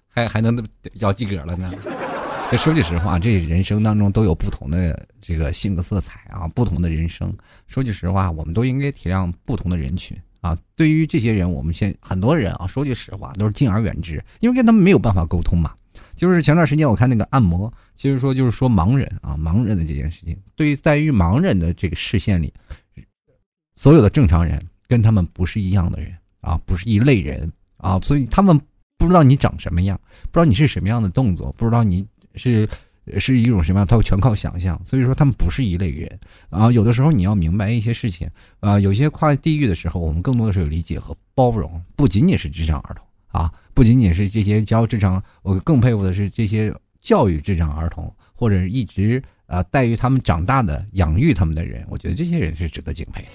[0.07, 0.65] 还还能
[0.99, 1.73] 摇及格了呢。
[2.49, 7.33] 这说句实话，这人生当中都有不同的这个性格色彩啊，不同的人生。
[7.67, 10.57] 说句实话，我们都应该体谅不同的人群啊。
[10.75, 15.73] 对于这些人，我们现很多人啊，说句实话，都是敬而远之，因为跟他们没有办法沟通嘛。
[16.15, 22.53] 就是前段时间我看那个按摩，其实说就是说盲人啊，盲人的这件事情，对于在于盲人的这个视线里，
[23.75, 28.59] 所有的正常人跟他们不是一样的人啊，不是一类人啊，所以他们
[28.97, 29.99] 不知道你长什么样，
[30.31, 32.05] 不知道你是什么样的动作，不知道你。
[32.35, 32.65] 是，
[33.19, 33.87] 是一种什么样？
[33.87, 36.19] 他全靠想象，所以说他们不是一类人
[36.49, 36.71] 啊。
[36.71, 53.25] 有的时候你要明白一些事情啊，有些跨地域的时候，我们更多的是有理解和包容，不仅仅是智障儿童啊，不仅仅是这些教智障，我更佩服的是这些教育智障儿童或者一直啊带育他们长大的、养育他们的人，我觉得这些人是值得敬佩。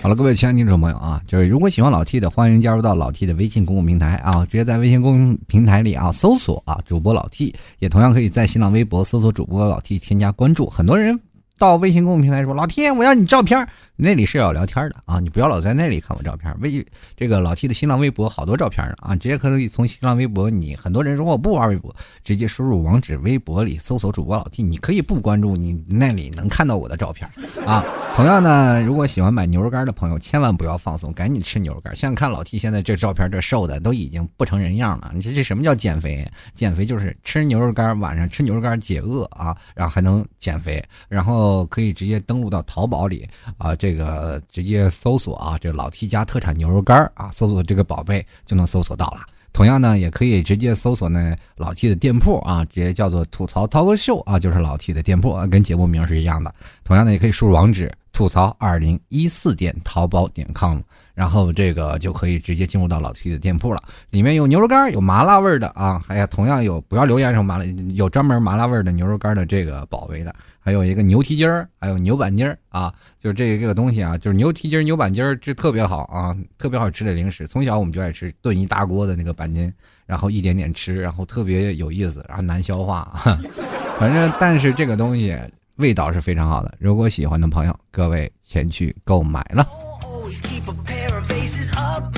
[0.00, 10.70] 好了，各位亲爱的听众朋友啊，就是如果喜欢老 T 的，欢迎加入到老 T 的微信公共平台啊，直接在微信公共平台里啊搜索啊主播老 T，也同样可以在新浪微博搜索主播老 T 添加关注。
[10.70, 11.18] 很多人
[11.58, 13.68] 到微信公共平台说老 T，我要你照片。
[14.00, 16.54] 那里是要聊天的啊，你不要老在那里看我照片。
[16.60, 20.48] 微这个老 T 的新浪微博好多照片呢啊，直接可以从新浪微博。
[20.48, 27.28] 你很多人说我不玩微博，直接输入网址，微博里搜索主播老 T，你可以不关注，你那里能看到我的照片
[27.66, 27.84] 啊。
[28.14, 31.94] 同样呢，如果喜欢买牛肉干的朋友，千万不要放松，赶紧吃牛肉干。
[31.96, 35.10] 像看老 T 现在这照片，这瘦的都已经不成人样了。
[35.12, 36.24] 你说这什么叫减肥？
[36.54, 43.87] 减肥就是吃牛肉干，晚上吃牛肉干解饿啊，然后还能减肥，然后可以直接登录到淘宝里啊这。
[43.88, 49.22] 这个直接搜索啊，这老 T 家特产牛肉干啊，搜索这个宝贝就能搜索到了。
[49.54, 56.54] 同样呢，也可以直接搜索呢老 T 的店铺啊，直接叫做吐槽涛哥秀啊，就是老 T 的店铺啊，跟节目名是一样的。
[56.84, 60.80] 同样呢，也可以输入网址吐槽二零一四店淘宝点 com。
[61.18, 79.74] 然后这个就可以直接进入到老 T 的店铺了，里面有牛肉干，有麻辣味的啊，还有同样有不要留言什么麻辣，有专门麻辣味的牛肉干的这个宝贝的，还有一个牛蹄筋儿，还有牛板筋儿啊，就是这个这个东西啊，就是牛蹄筋儿、牛板筋儿，这特别好啊，特别好吃的零食，从小我们就爱吃，炖一大锅的那个板筋，
[80.06, 83.12] 然后一点点吃，然后特别有意思，然后难消化，
[83.98, 85.36] 反正但是这个东西
[85.78, 89.66] 味道是非常好的，如果喜欢的朋友，各位前去购买了。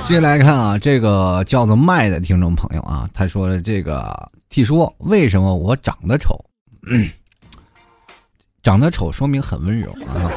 [0.06, 6.44] 接下来看啊，这个叫做麦的听众朋友啊，他说了：“这个 T 说为什么我长得丑？
[8.62, 10.30] 长得丑说明很温柔啊。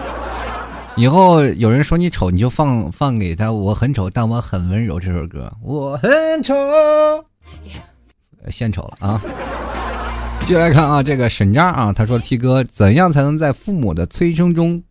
[0.96, 3.52] 以后有人说你丑，你就放放给他。
[3.52, 5.00] 我很丑，但我很温柔。
[5.00, 6.12] 这首歌我很
[6.44, 6.54] 丑，
[8.52, 9.20] 献丑了啊。
[10.46, 14.84] 接下来看啊，这个沈渣啊，他说：T 哥，怎样才能在父母的催生中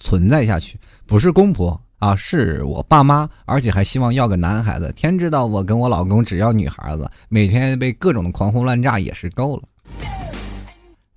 [0.00, 0.80] 存在下去？
[1.06, 4.92] 不是公婆。”啊，是我爸妈，而且还希望要个男孩子。
[4.96, 9.62] 天知道我跟我老公只要女孩子，每天被各种的狂轰滥炸也是够了。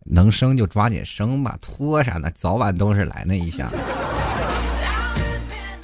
[0.04, 2.30] 能生就抓紧生吧，拖啥呢？
[2.36, 3.68] 早晚都是来那一下。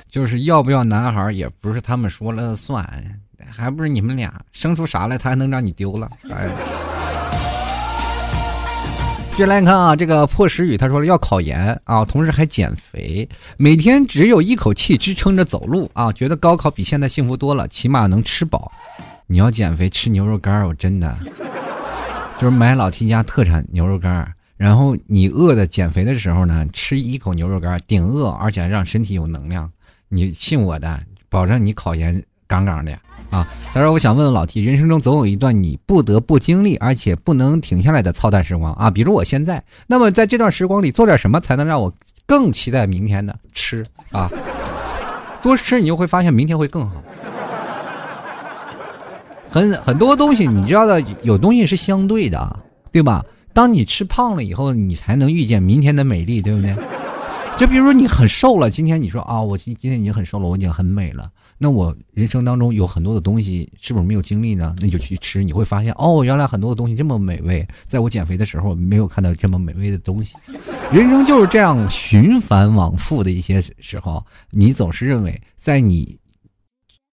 [0.07, 2.87] 就是要不要男孩，也不是他们说了算，
[3.49, 6.07] 还不是你们俩生出啥来，他还能让你丢了？
[6.29, 6.90] 哎。
[9.41, 13.27] 接来看啊，这个破石雨他说了要考研啊，同时还减肥，
[13.57, 18.71] 每天只有一口气支撑着走路啊，觉得高考比现在幸福多了，起码能吃饱。
[19.25, 21.17] 你要减肥吃牛肉干我真的
[22.37, 29.67] 就是买老 T 家特产牛肉干然后你饿的减肥的时候呢，吃一口牛肉干顶饿，而且让身体有能量。
[30.07, 30.99] 你信我的，
[31.29, 32.95] 保证你考研杠杠的。
[33.31, 33.47] 啊！
[33.73, 38.91] 当然，我想问问老 T，人生中总有一段你不得不经历，而且不能停下来的操蛋时光啊！
[38.91, 41.91] 比如我现在，那么在这段时光里做点什么，才能让我
[42.27, 43.33] 更期待明天呢？
[43.53, 44.29] 吃啊，
[45.41, 47.01] 多吃，你就会发现明天会更好。
[49.49, 52.59] 很很多东西，你知道的，有东西是相对的，
[52.91, 53.25] 对吧？
[53.53, 56.73] 当你吃胖了以后，你才能遇见明天的美丽，对不对？
[57.57, 61.31] 就比如说你很瘦了，今天你说啊，我今今天已经很瘦了，我已经很美了。
[61.59, 64.75] 那我人生当中有很多的东西，是不是没有经历呢？
[64.79, 67.67] 那就去吃，你会发现哦，原来很多的东西这么美味。
[67.87, 70.35] 在我减肥的时候，没有看到这么美味的东西。
[70.91, 76.19] 人生就是这样循环往复的一些时候，你总是认为在你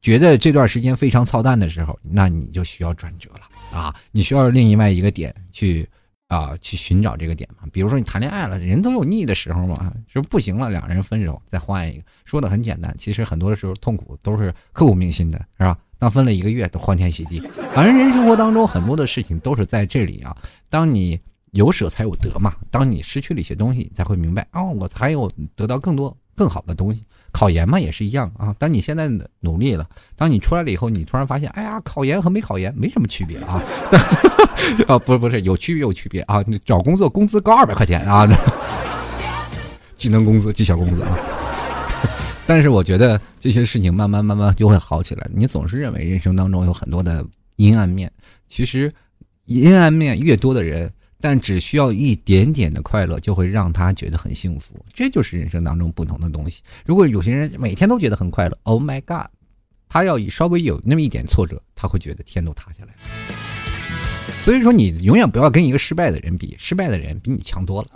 [0.01, 3.95] 觉得这段时间非常操蛋的时候，那你就需要转折了啊！
[4.12, 5.86] 你需要另外一个点去
[6.29, 7.68] 啊去寻找这个点嘛。
[7.72, 15.76] 比如说你谈恋爱了，人都有腻的时候嘛，就不行了，两人分手再换一个，说的很简单，其实很多的时候痛苦都是刻骨铭心的，是吧？
[15.99, 17.41] 当分了一个月都欢天喜地，
[17.74, 20.37] 反正人生活当中很多的事情都是在这里啊。
[20.70, 21.18] 当你
[21.51, 27.05] 有舍才有得嘛，当你失去了一些东西，你才会明白哦，我才有得到更多更好的东西。
[27.30, 29.11] 考研嘛也是一样啊，当你现在
[29.41, 29.86] 努力了，
[30.16, 33.62] 当你出来了以后，你突然发现，哎呀，考研和没考研没什么区别啊。
[34.89, 36.43] 啊，不是不是，有区别有区别啊！
[36.47, 38.26] 你找工作工资高二百块钱啊，
[39.95, 41.18] 技能工资绩效工资啊。
[42.47, 45.28] 但是我觉得这些事情慢慢慢慢就会好起来。
[45.32, 47.22] 你总是认为人生当中有很多的
[47.57, 48.11] 阴暗面，
[48.47, 48.91] 其实
[49.45, 54.74] 阴暗面越多的人，但只需要一点点的快乐，就会让他觉得很幸福。
[54.94, 56.62] 这就是人生当中不同的东西。
[56.84, 59.26] 如果有些人每天都觉得很快乐，Oh my God，
[59.88, 62.94] 他要稍微有那么一点挫折，他会觉得天都塌下来。
[64.40, 67.88] 所以说，你永远不要跟一个失败的人比，失败的人比你强多了。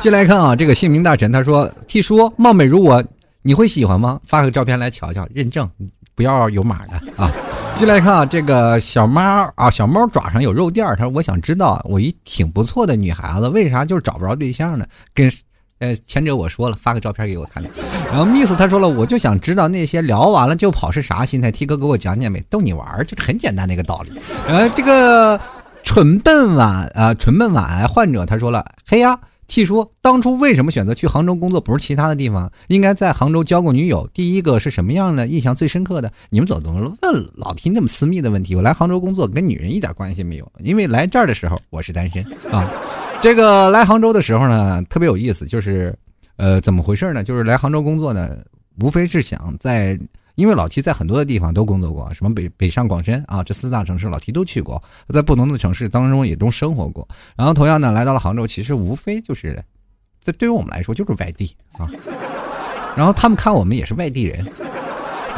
[0.00, 3.02] 进来看啊，这个姓名大神他说：“T 叔貌美如我，
[3.42, 4.20] 你会喜欢吗？
[4.24, 5.70] 发个照片来瞧瞧，认证，
[6.14, 7.32] 不要有码的啊。”
[7.78, 15.30] 进来看啊，这个小猫啊，小猫爪上有肉垫儿他说：“我想知道，我一挺不错的女孩子，为啥就是找不着对象呢？”跟，
[15.78, 17.70] 呃，前者我说了，发个照片给我看看。
[18.08, 21.52] 然后 Miss 他说了，我就想知道那些聊完了就跑是啥心态。
[21.52, 24.10] T 哥给我讲讲呗，逗你玩儿就是很简单的一个道理。
[24.48, 25.40] 呃，这个
[25.84, 29.16] 蠢笨晚啊，蠢笨晚患 者他说了，嘿呀。
[29.48, 32.52] T 说：“当初为什么选择去杭州工作，不是其他的地方？
[32.68, 34.06] 应该在杭州交过女友。
[34.12, 35.26] 第一个是什么样的？
[35.26, 36.12] 印象最深刻的？
[36.28, 38.54] 你们怎么怎么问老提那么私密的问题？
[38.54, 42.22] 我来杭州工作跟女人一点关系没有，因为来这儿的时候我是单身
[42.52, 42.70] 啊。
[43.22, 45.96] 这个来杭州的时候呢，特别有意思，就是，
[46.36, 47.24] 呃，怎么回事呢？
[47.24, 48.36] 就是来杭州工作呢，
[48.80, 49.98] 无非是想在。”
[50.38, 57.06] 因为老提在很多的地方都工作过，什么北北上广深啊，这四大城市老提都去过，在不同的城市当中也都生活过。
[57.36, 59.60] 然后同样呢，来到了杭州，其实无非就是，
[60.22, 61.90] 这对于我们来说就是外地啊。
[62.96, 64.46] 然后他们看我们也是外地人，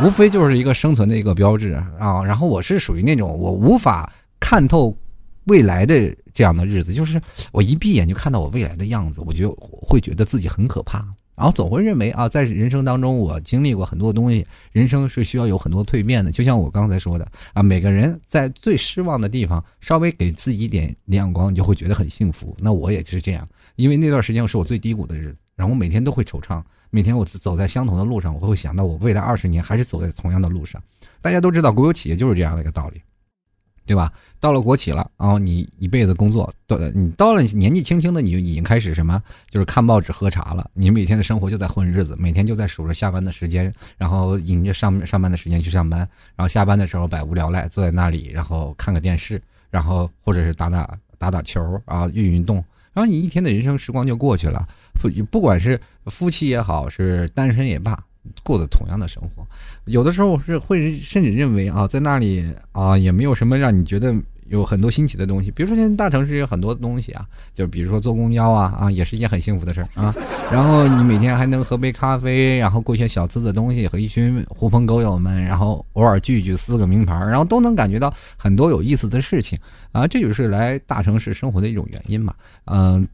[0.05, 2.23] 无非就是一个生存的一个标志啊。
[2.23, 4.95] 然后我是属于那种我无法看透
[5.45, 7.19] 未来的这样的日子，就是
[7.53, 11.03] 我一闭眼就看到我未来的样子，我就会觉得自己很可怕。
[11.41, 16.31] 然后总会认为啊，在人生当中，我经历过很多东西，人生是需要有很多蜕变的。
[16.31, 22.55] 就像我刚才说的啊，每个人在最失望的地方，稍微给自己一点亮光，你就会觉得很幸福。
[22.59, 30.79] 那我也是这样，因为那段时间是我最低谷的日子，然后我每天都会惆怅，每天我走在相同的路上，我会想到我未来二十年还是走在同样的路上。
[31.23, 33.01] 大家都知道，国有企业就是这样的一个道理。
[33.91, 34.13] 对吧？
[34.39, 39.21] 到了国企了，然后你一辈子工作，到你到了年纪轻轻的，你就已经开始什么？
[39.51, 40.71] 就是看报纸、喝茶了。
[40.75, 45.99] 你每天的生活就在混日子，每天就在数着下班的时间，然后迎着上上班的时间去上班，
[46.37, 50.89] 然后下班的时候百无聊赖坐在那里，然后看个电视，然后或者是打打
[51.19, 54.69] 打打球啊，运运动，然后你一天的人生时光就过去了。
[55.03, 57.99] 不不管是夫妻也好，是单身也罢。
[58.43, 59.47] 过的同样的生活，
[59.87, 64.15] 有的时候是会甚至认为啊，在那里啊也没有什么让你觉得
[64.49, 65.51] 有很多新奇的东西。
[65.51, 70.15] 比如说现在大城市有很多东西啊，就比如说坐公交啊啊，也是一件很幸福的事儿啊。
[70.53, 79.59] 然后你每天还能喝杯咖啡，然后过一些小资的东西，和一群狐朋狗友们，然后偶尔聚一聚撕个名牌，然后都能感觉到很多有意思的事情
[79.93, 80.07] 啊。
[80.07, 82.35] 这就是来大城市生活的一种原因嘛。
[82.67, 83.09] 嗯，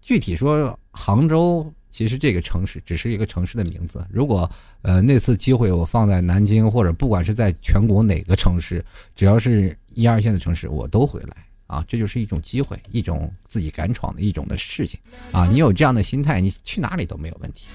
[0.00, 1.72] 具体说杭州。
[1.90, 4.06] 其实这个城市只是一个城市的名字。
[4.10, 4.50] 如果
[4.82, 8.84] 呃那次机会我放在南京或者不管是在全国哪个城市，
[9.14, 11.36] 只要是一二线的城市，我都会来
[11.66, 11.84] 啊。
[11.88, 14.98] 这就是一种机会，一种自己敢闯的一种的事情
[15.32, 15.46] 啊。
[15.46, 17.66] 你有这样的心态，你去哪里都没有问题。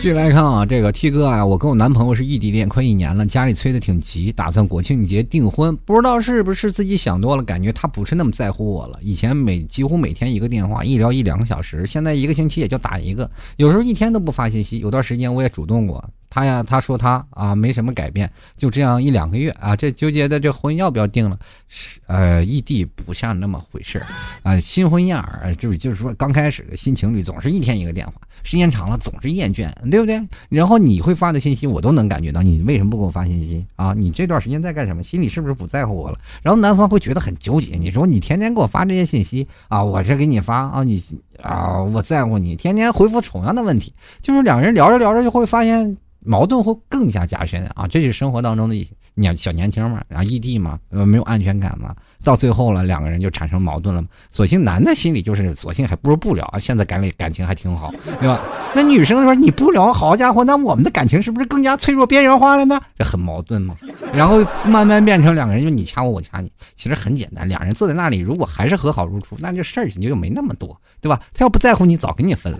[0.00, 8.98] 继续来看啊，这个 T 哥啊，我跟我男朋友是异地恋快一年了，家里催的挺急，打算国庆节订婚，不知道是不是自己想多了，感觉他不是那么在乎我了。
[9.02, 14.78] 以前每几乎每天一个电话，一聊一两个小时，现在一个星期也就打一个，有时候一天都不发信息。
[14.78, 21.38] 有段时间我也主动过，他呀，他说他啊没什么改变，就这样一两个月啊，这纠结的这婚要不要定了？
[21.68, 24.02] 是呃，异地不像那么回事
[24.44, 28.14] 啊，新婚燕尔就是就是说刚开始的新情侣总是一天一个电话。
[28.42, 30.20] 时间长了总是厌倦，对不对？
[30.48, 33.92] 然后你会发的信息，我都能感觉到你为什么不给我发信息啊？
[33.96, 35.02] 你这段时间在干什么？
[35.02, 36.18] 心里是不是不在乎我了？
[36.42, 37.76] 然后男方会觉得很纠结。
[37.76, 41.02] 你说你天天给我发这些信息啊，我这给你发啊，你
[41.42, 47.86] 啊，我在乎你，天天回复同样的问题，就是两人聊着聊着就会发现矛盾会更加加深啊。
[47.86, 54.04] 这是生活当中的一些年小年轻嘛，啊，异地嘛，没有安全感嘛，到最后了，两个人就产生矛盾了。
[54.30, 58.40] 索性男的心里就是，索性还不如不聊，现在感感感情还挺好，对吧？
[58.74, 62.80] 那女生说你不聊，好家伙，那我们的感情是不是更加脆弱、边缘化了呢？
[62.98, 63.74] 这很矛盾嘛。
[64.14, 66.50] 然后慢慢变成两个人就你掐我，我掐你。
[66.76, 71.20] 其实很简单，两人坐在那里，如果还是和好如初，那这事儿你就没那么多，对吧？
[71.34, 72.58] 他要不在乎你，早跟你分了。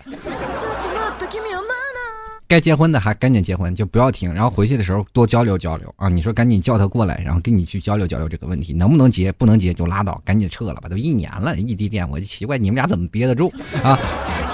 [2.51, 4.35] 该结婚的还赶紧结婚，就不要停。
[4.35, 6.09] 然后回去的时候多交流交流啊！
[6.09, 9.31] 你说赶紧叫他过来，然后跟你去交流交流这个问题，能不能结？
[9.31, 10.89] 不能结就拉倒，赶紧撤了吧。
[10.89, 13.53] 都一年了，异地恋，我就奇怪你们俩怎么憋得住
[13.85, 13.97] 啊？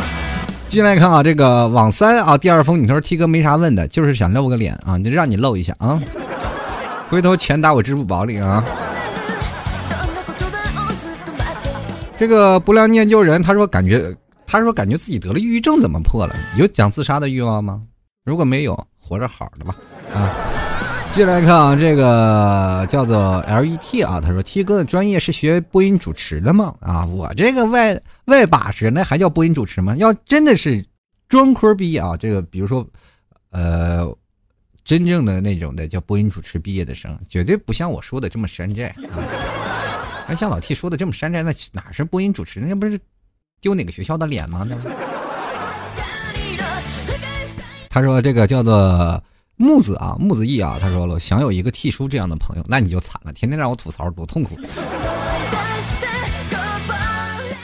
[0.69, 5.99] 进来看啊，这个网三啊，第二封你说 T 哥没啥问的，就是想露个脸啊，就让你露一下啊。
[7.09, 8.63] 回头钱打我支付宝里啊。
[12.19, 14.15] 这个不良念旧人他说感觉。
[14.57, 16.35] 他说：“感觉自己得了抑郁症，怎么破了？
[16.57, 17.83] 有想自杀的欲望吗？
[18.25, 19.77] 如果没有，活着好的吧。”
[20.15, 20.33] 啊，
[21.15, 26.75] 接下来看啊，这个叫做 L E T 啊，他说：“T 哥的专业是学播音主持的吗？
[26.81, 29.95] 啊，我这个外外把式，那还叫播音主持吗？
[29.97, 30.85] 要真的是
[31.29, 32.87] 专科毕业啊，这个比如说，
[33.51, 34.11] 呃，
[34.85, 39.21] 真正的那种的叫播音主持毕业的生，绝对不像我说的这么山寨啊。
[40.29, 42.61] 而像老 T 说的这么山寨，那哪是播音主持？
[42.61, 42.99] 那不是？”
[43.61, 44.67] 丢哪个学校的脸吗？
[47.89, 49.23] 他说：“这个叫做
[49.57, 54.55] 木子啊，木子义啊。”他说了：“想有一个替叔这样的朋友，那你就惨了，天天让我吐槽，多痛苦。”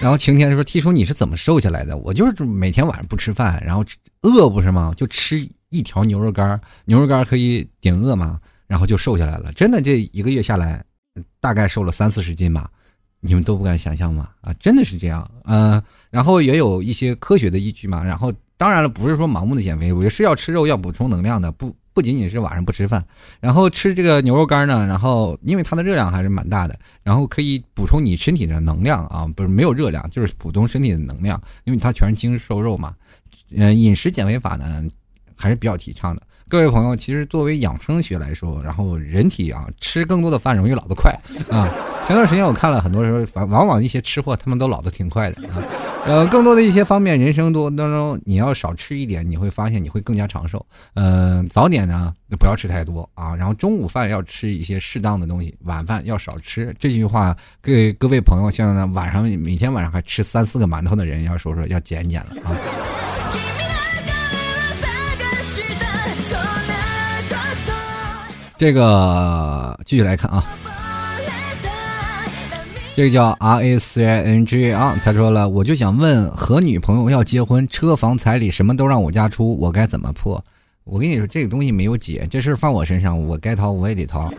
[0.01, 1.99] 然后晴天说：“T 叔，你是怎么瘦下来的？
[1.99, 3.85] 我就是每天晚上不吃饭，然后
[4.23, 4.93] 饿不是吗？
[4.97, 9.53] 就吃一条牛肉干，牛肉干可以顶饿吗，然后就瘦下来了。
[9.53, 10.83] 真的，这一个月下来，
[11.41, 12.71] 大概瘦了三四十斤吧。”
[13.25, 14.29] 你们都不敢想象吗？
[14.41, 18.03] 啊，真的是这样，嗯，然后也有一些科学的依据嘛。
[18.03, 23.05] 然后当然了，不是说盲目的减肥，我觉得是要吃肉，要补充能量的，不不仅仅是晚上不吃饭，
[23.39, 32.93] 然后吃这个牛肉干呢，然后因为它的热量还是蛮大的，然后可以补充你身体的能量啊，不是没有热量，就是补充身体的能量，因为它全是精瘦肉嘛。
[33.55, 34.83] 嗯，饮食减肥法呢
[35.37, 36.23] 还是比较提倡的。
[36.53, 41.11] 各位朋友，其实作为养生学来说，然后人体啊吃更多的饭容易老得快
[41.51, 41.67] 啊。
[42.07, 45.65] 前段时间我看了很多时候，往往一些吃货他们都老得挺快的啊。
[46.05, 50.63] 呃，更多的一些方面，人生多当中你要少吃一点，你会发现你会更加长寿。
[50.93, 56.77] 嗯，早点呢不要吃太多啊，然后中午饭要吃一些适当的东西，晚饭要少吃。
[56.79, 62.53] 这句话给各位朋友，像呢晚上每天晚上还吃三四个馒头的人，要说说要减减了啊。
[68.63, 70.45] 这个继续来看啊，
[72.95, 80.41] 这个叫 R A C I N G 啊，他说了，我就想问，和女朋友要结婚，车房彩礼什么都让我家出，我该怎么破？
[80.85, 84.33] 我跟你说，这个东西没有解，这事放我身上，我该掏我也得掏。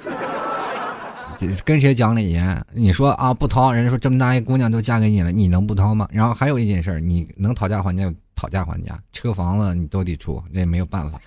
[1.66, 2.40] 跟谁讲理去？
[2.72, 6.08] 你说啊，不掏，人家说这么大一姑娘都嫁给你了，你能不掏吗？
[6.14, 11.20] 然后还有一件事，你能讨价还价，讨价还价，车房子你都得出，这也没有办法。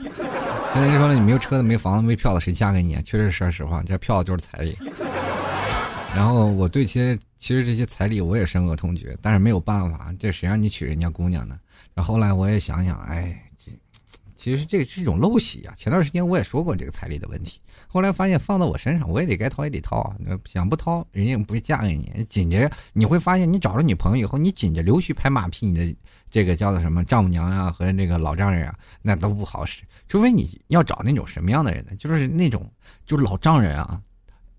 [0.78, 3.00] 现在就说了，你没有车子、没房子、没票子，谁嫁给你？
[3.02, 4.76] 确实说实话，这票子就是彩礼。
[6.14, 11.58] 然后我对其其实这些彩礼我也深恶痛绝，但是没有办法，这谁让你娶人家姑娘呢？
[11.94, 13.42] 然后后来我也想想，哎，
[14.46, 15.74] 其实这是一种陋习啊。
[15.76, 20.14] 前段时间我也说过这个彩礼的问题，后来发现放在我身上，我也得该掏也得掏啊。
[20.44, 22.24] 想不掏，人家不会嫁给你。
[22.30, 25.96] 紧着你会发现，你找了女朋友以后，你紧着溜须拍马屁，你的。
[26.30, 29.82] 这个叫做什么丈母娘啊，和这个老丈人啊，那都不好使。
[30.06, 31.90] 除非你要找那种什么样的人呢？
[31.98, 32.70] 就是那种，
[33.04, 34.00] 就是老丈人啊。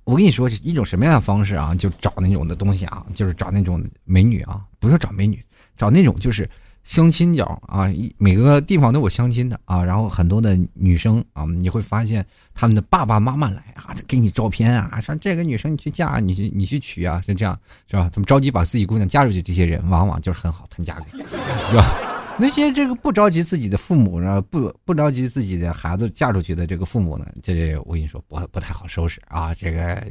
[0.04, 1.74] 我跟你说，一种什么样的方式啊？
[1.74, 5.42] 就找那种的东西啊，就是找那种美女啊，不是找美女，
[5.78, 6.50] 找那种就是。
[6.88, 17.60] 相亲角啊，一每个地方都有相亲的啊，然后很多的女生啊，你会发现他们的爸爸妈妈来啊，给你照片啊，说这个女生你去嫁，你去你去娶啊，是这样
[17.92, 18.10] 是吧？
[18.14, 22.38] 他们着急把自己姑娘嫁出去，这些人往往就是很好谈嫁给，是吧？
[22.40, 30.02] 那些这个不着急自己的父母，呢不不着急自己的孩子嫁出去的这个父母呢，这我跟你说不不太好收拾啊，这个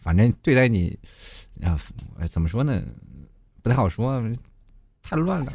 [0.00, 0.98] 反正对待你
[1.62, 1.78] 啊，
[2.30, 2.80] 怎么说呢？
[3.62, 4.24] 不太好说。
[5.06, 5.52] 太乱了，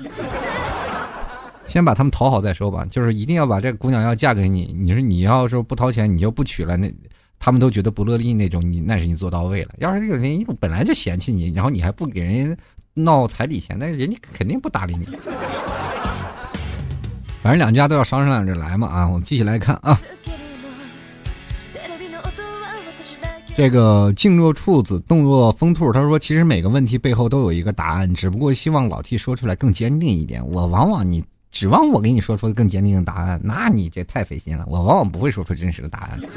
[1.70, 2.86] 先把他们讨好再说吧。
[2.90, 4.76] 就是一定要把这个姑娘要嫁给你。
[4.78, 6.92] 你说你要是不掏钱，你就不娶了，那
[7.40, 8.62] 他们都觉得不乐意那种。
[8.62, 9.76] 你那是你做到位了。
[9.78, 12.58] 要是这个人本来就嫌弃你，然后你还不给人
[12.94, 15.08] 闹彩礼钱，那人家肯定不搭理你。
[17.42, 19.08] 反正两家都要商量着来嘛啊！
[19.08, 19.98] 我们继续来看啊。
[23.56, 25.92] 这个静若处子，动若疯兔。
[25.92, 30.46] 他说：“其实每个问题背后都有一个答案，只不过希望老 T 说出来更坚定一点。
[30.46, 34.64] 我往往你指望我给你说出更坚定的答案，那你这太费心了。
[34.68, 36.20] 我往往不会说出真实的答案。”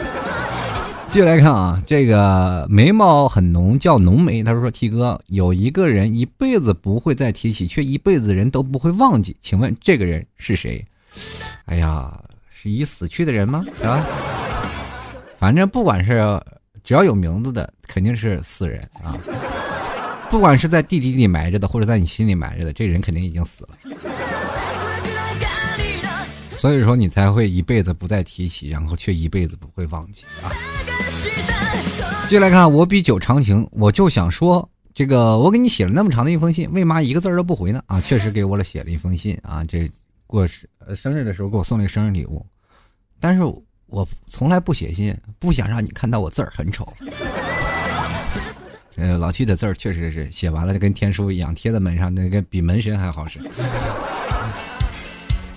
[1.08, 4.42] 继续来看啊，这个眉毛很浓，叫浓眉。
[4.42, 10.82] 他说：“T 哥，有一个人一辈子不会再提起，却一辈子人都不会忘记，请问这个人是谁？”
[11.66, 12.18] 哎呀，
[12.50, 13.62] 是已死去的人吗？
[13.84, 14.02] 啊，
[15.36, 16.40] 反正不管是
[16.82, 19.14] 只要有名字的，肯定是死人啊。
[20.30, 23.68] 不管是在地底里埋着的，或者在你心里埋着的，这人肯定已经死了。
[26.62, 30.46] 所以说你才会一辈子不再提起，然后却一辈子不会忘记啊。
[32.28, 37.82] 接来看，我比酒长情，我就想说，这个我给你写了那么长的一封信，为嘛一个字都不回呢？
[37.86, 39.90] 啊，确实给我了写了一封信啊，这
[40.24, 42.46] 过生生日的时候给我送了一个生日礼物，
[43.18, 43.42] 但是
[43.86, 46.86] 我从来不写信，不想让你看到我字儿很丑。
[48.94, 53.40] 呃，老七的字儿确实是写完了就跟天书一样，贴在门上，那个比门神还好使。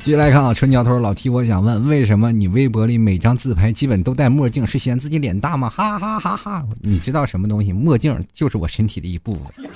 [0.05, 4.65] 接下来看啊，春桥头老 T，我想问，为什么你微博里每张自拍基本都戴墨镜？
[4.67, 5.67] 是嫌自己脸大吗？
[5.67, 6.63] 哈哈哈哈！
[6.79, 7.73] 你知道什么东西？
[7.73, 9.67] 墨镜就是我身体的一部分。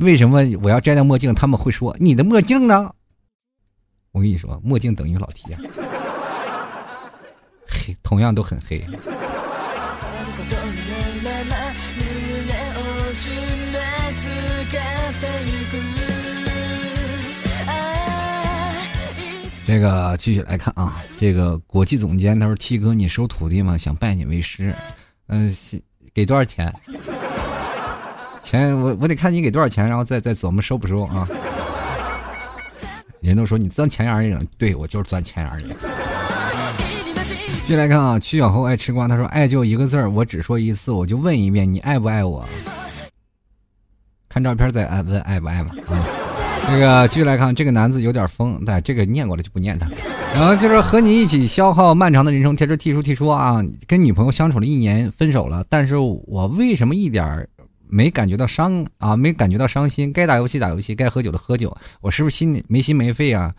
[0.00, 1.32] 为什么我要摘掉墨镜？
[1.32, 2.92] 他们会说你的墨镜呢？
[4.10, 5.58] 我跟你说，墨镜等于老 T 啊，
[7.66, 8.84] 黑，同样都很黑。
[19.72, 23.78] 这个继续来看啊，这个国际总监他说：“T 哥，你收徒弟吗？
[23.78, 24.74] 想拜你为师，
[25.28, 25.50] 嗯，
[26.12, 26.70] 给多少钱？
[28.42, 31.26] 钱我我得看你给多少钱，然后再再琢磨收不收啊。”
[33.20, 35.74] 人都说你钻钱眼里了，对我就是钻钱眼里。
[37.62, 42.46] 继续来看啊，曲小猴爱吃瓜，他说：“爱就一个字儿，我只说一次，我就问一遍，你爱不爱我？
[44.28, 46.06] 看照片再爱问爱不爱嘛啊。”
[46.68, 49.90] 这个继续来看，这个男子有点疯，但这个念过了就不念他。
[50.34, 52.56] 然后就是和你一起消耗漫长的人生。
[52.56, 57.46] 贴着替出替说啊，跟女朋友相处了一年，分手了，但是我为什么一点
[57.88, 59.14] 没感觉到伤啊？
[59.14, 60.10] 没感觉到伤心？
[60.10, 63.52] 该打游戏打游戏，该喝酒的喝酒，我是不是心里没心没肺啊？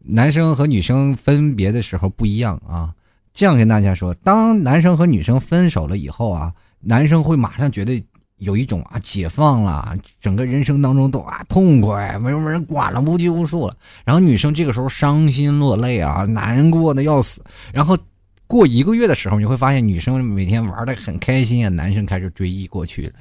[0.00, 2.92] 男生和女生分别的时候不一样啊。
[3.32, 8.02] 这样跟大家说，当男生和女生分手了以后啊，男生会马上觉得。
[8.44, 13.74] 有一种啊，解放了，整个人生当中都啊痛快，没有人管了，无拘无束了。
[14.04, 17.42] 然后女生这个时候伤心落泪啊，难过的要死。
[17.72, 17.98] 然后
[18.46, 23.14] 过一个月的时候，你会发现女生每天玩的很开心啊，男生开始追忆过去了，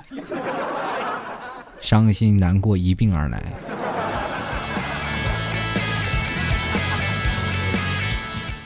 [1.80, 3.42] 伤心难过一并而来。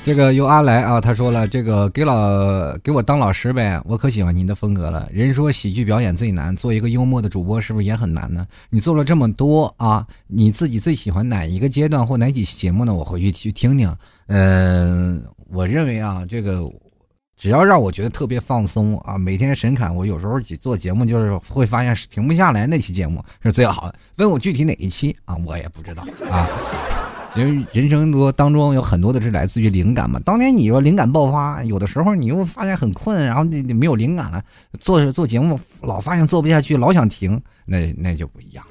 [0.07, 5.09] 这个由阿来啊，他说了，这个给老给我当老师呗，我可喜欢您的风格了。
[5.11, 8.47] 人说喜剧表演最难，做一个幽默的主播是不是也很难呢？
[8.69, 12.93] 你做了这么多啊，你自己最喜欢哪一个阶段或哪几期节目呢？
[12.93, 13.93] 我回去去听听。
[14.27, 16.61] 嗯，我认为啊，这个
[17.35, 23.99] 只要让我觉得特别放松啊，每天神侃，我有时候做节目就是会发现是停不下来，那期节目是最好的。
[24.15, 26.01] 问我具体哪一期啊，我也不知道
[26.31, 26.47] 啊。
[27.37, 30.19] 因为人生多当中有很多的是来自于灵感嘛。
[30.25, 34.43] 当年你说灵感爆发，有的时候你又发现很困，然后你你没有灵感了，
[34.79, 38.65] 做做节目老发现做不下去，老想停，那 那就不一样。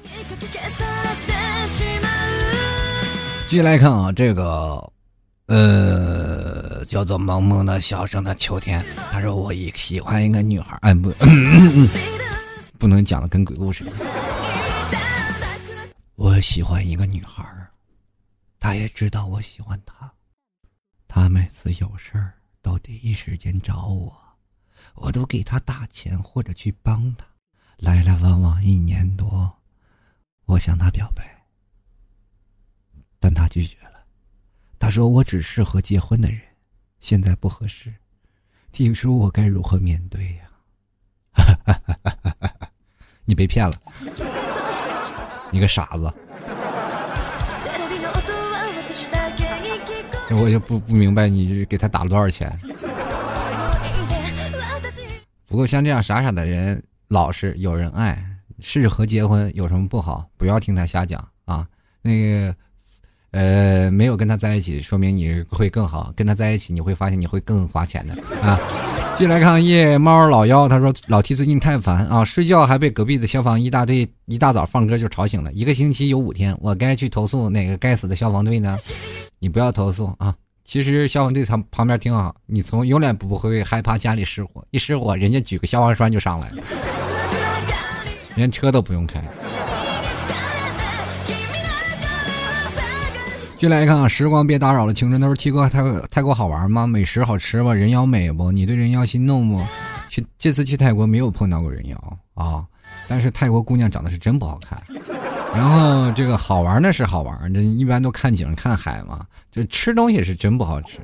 [3.47, 4.91] 继续来看啊，这个
[5.47, 11.09] 呃叫做萌萌的小声的秋天，他说我一喜欢一个女孩，哎不，
[12.77, 13.95] 不能讲的跟鬼故事一样。
[16.15, 17.45] 我喜欢一个女孩。
[18.59, 20.13] 他也知道我喜欢他，
[21.07, 24.13] 他每次有事儿都第一时间找我，
[24.95, 27.25] 我都给他打钱或者去帮他，
[27.77, 29.61] 来来往往一年多，
[30.45, 31.45] 我向他表白，
[33.19, 34.05] 但他拒绝了，
[34.79, 36.41] 他说我只适合结婚的人，
[36.99, 37.95] 现在不合适，
[38.71, 40.49] 听说我该如何面对呀？
[43.23, 43.81] 你被骗了，
[45.51, 46.13] 你个傻子。
[50.31, 52.51] 我就不不明白你给他打了多少钱。
[55.47, 58.21] 不过像这样傻傻的人，老实有人爱，
[58.59, 60.27] 适合结婚有什么不好？
[60.35, 61.65] 不要听他瞎讲啊！
[62.01, 62.55] 那个，
[63.37, 68.59] 呃，没有跟他在一起，说明你会更好；跟他在一起，你会发现你会更花钱的啊！
[69.15, 75.53] 进来看夜猫老妖，他说老 T 最近太烦啊，睡觉还被隔壁的消防一大队一大早放歌就吵醒了。
[75.53, 78.75] 一个星期有五天，我该去投诉哪个该死的消防队呢？
[79.37, 80.33] 你不要投诉啊！
[80.63, 86.63] 其实消防队他旁边挺好，你从永远不会害怕家里失火，一失火人家举个消防栓就上来了，
[88.33, 89.23] 连车都不用开。
[93.57, 95.19] 进来一看啊，时光别打扰了青春。
[95.19, 95.81] 他说：“T 哥，泰
[96.11, 96.85] 泰国好玩吗？
[96.85, 97.73] 美食好吃吗？
[97.73, 98.51] 人妖美不？
[98.51, 99.59] 你对人妖心动不？
[100.09, 102.63] 去这次去泰国没有碰到过人妖啊，
[103.07, 104.79] 但是泰国姑娘长得是真不好看。
[105.55, 110.99] 然后这个好玩呢是好玩，这一般都看景看海嘛，这吃东西是真不好吃。”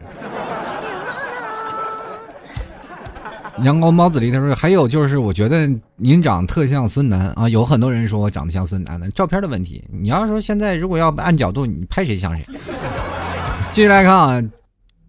[3.60, 9.84] 阳光猫子里他说：“还有就是，我觉得您长特像孙楠啊，有很多人说我长得像孙楠的照片的问题。
[9.92, 12.44] 你要说现在如果要按角度，你拍谁像谁？”
[13.72, 14.44] 继续来看啊，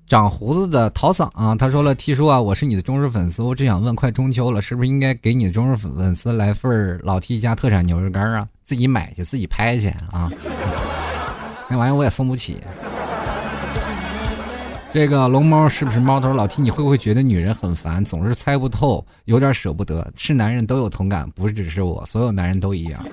[0.09, 8.47] 长胡子的陶桑啊，他说了：“T 叔啊，我是你的忠实粉丝，我只想问，快中秋了，是不是应该给你的忠实粉丝来份老 T 家特产牛肉干啊？
[8.63, 10.31] 自己买去，自己拍去啊？
[11.69, 12.59] 那玩意我也送不起。”
[14.95, 16.63] 这个龙猫是不是猫头老 T？
[16.63, 20.09] 你会不会觉得女人很烦，总是猜不透，有点舍不得？
[20.15, 23.05] 是男人都有同感，不是只是我，所有男人都一样。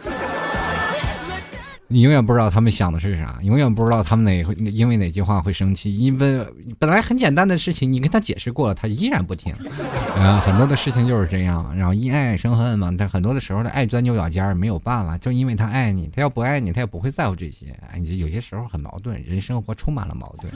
[1.91, 5.97] 你永远不知道他们想的是啥，永远不知道他们哪会因为哪句话会生气。
[5.97, 6.45] 因为
[6.79, 9.53] 本来很简单的事情，你跟他解释过了，他依然不听。
[10.15, 11.75] 啊，很多的事情就是这样。
[11.75, 17.77] 然后因爱生恨嘛，但很多的时候呢，爱钻牛角尖儿没有办法，就因为他爱你，他要不爱你，他也不会在乎这些。
[17.91, 20.53] 哎，你有些时候很矛盾，人生活充满了矛盾。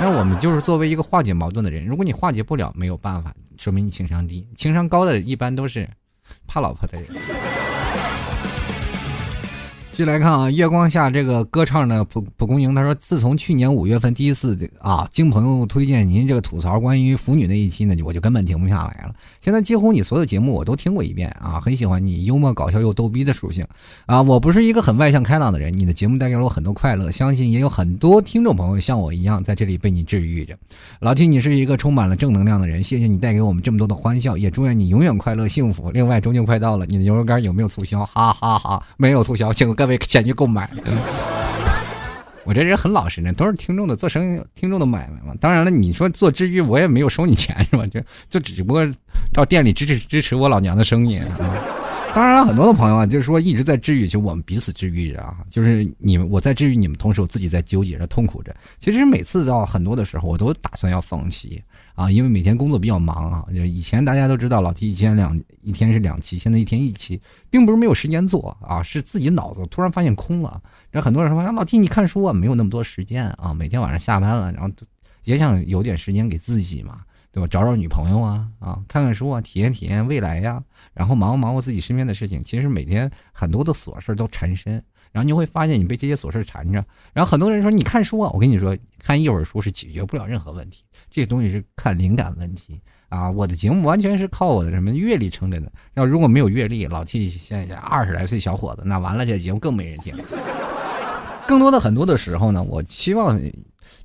[0.00, 4.46] 那我们就是作为一个化解矛盾的人，如果你化解不了，没有办法，说明你情商低。
[4.56, 5.86] 情商高的一般都是
[6.46, 7.10] 怕老婆的人。
[9.96, 19.14] 继续来看啊，月光下这个歌唱的蒲蒲公英，他说：“自从去年五月份第一次这啊，经朋友推荐您这个吐槽关于腐女那一期呢，我就根本停不下来了。
[19.40, 23.64] 现在几乎你所有节目我都听过一遍啊，很喜欢你幽默搞笑又逗逼的属性
[24.04, 24.20] 啊。
[24.20, 30.54] 我不是一个很外向开朗的人，你的节目带给了我很多快乐，相信也有很多听众朋友像我一样在这里被你治愈着。
[31.00, 35.90] 老七你是一个充满了正能量的人，谢谢你带给我们这么多的欢笑，也祝愿你永远快乐幸福。
[35.90, 38.04] 另外，中秋快到了，你的牛肉干有没有促销？
[38.04, 39.90] 哈哈哈，没有促销，请跟各。
[39.90, 40.68] 位前去购买，
[42.42, 45.32] 我这人很老实呢，都是听众的做生意，听众的买卖嘛。
[45.40, 47.86] 当然了，你说做治愈，我也没有收你钱是吧？
[47.86, 48.84] 就就只不过
[49.32, 51.20] 到店里支持支持我老娘的生意。
[52.12, 55.36] 当然了，很多的朋友啊，就是说一直在治愈，就我们彼此治愈着啊。
[55.48, 58.52] 就是你们我在治愈你们，同时我自己在纠结着、痛苦着。
[58.80, 61.62] 其实每次到很多的时候，我都打算要放弃。
[61.96, 70.62] 啊，因为每天工作比较忙啊，就以前大家都知道，老 T 以前两一天是两期，现在一天一期，并不是没有时间做啊，是自己脑子突然发现空了。
[70.90, 74.70] 然后很多人说啊，老 T 你看书啊，没有那么多时间啊，每天晚上下班了，然后
[75.24, 77.00] 也想有点时间给自己嘛，
[77.32, 77.46] 对吧？
[77.48, 82.44] 找找女朋友啊，啊，看看书啊，体验体验未来呀，然后忙活忙活自己身边的事情。
[82.44, 84.84] 其实每天很多的琐事都缠身。
[85.12, 93.30] 然后你会发现你被这些琐事缠着，然后很多人说你看书啊，我跟你说，看一会儿书是解决不了任何问题，这些东西是看灵感问题啊。
[93.30, 100.14] 我的节目完全是靠我的什么阅历撑着的，要如果没有阅历，老替现在二十来岁小伙子，那完了，这节目更没人听。
[101.46, 103.40] 更多的很多的时候呢，我希望。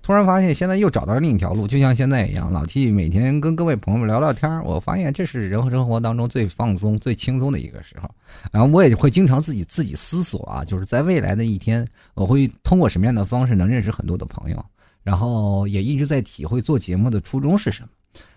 [0.01, 8.09] 突然发现，现在又找到了另一条路，就像现在一样，老 T 每天跟各位朋友们聊聊天我发现这是人和生活当中最放松、最轻松的一个时候。
[8.51, 14.65] 然后我也会经常自己自己思索啊，就是在未来的一天，我会通过什么样的方式能认识很多的朋友。
[15.03, 17.89] 然后也一直在体会做节目的初衷是什么。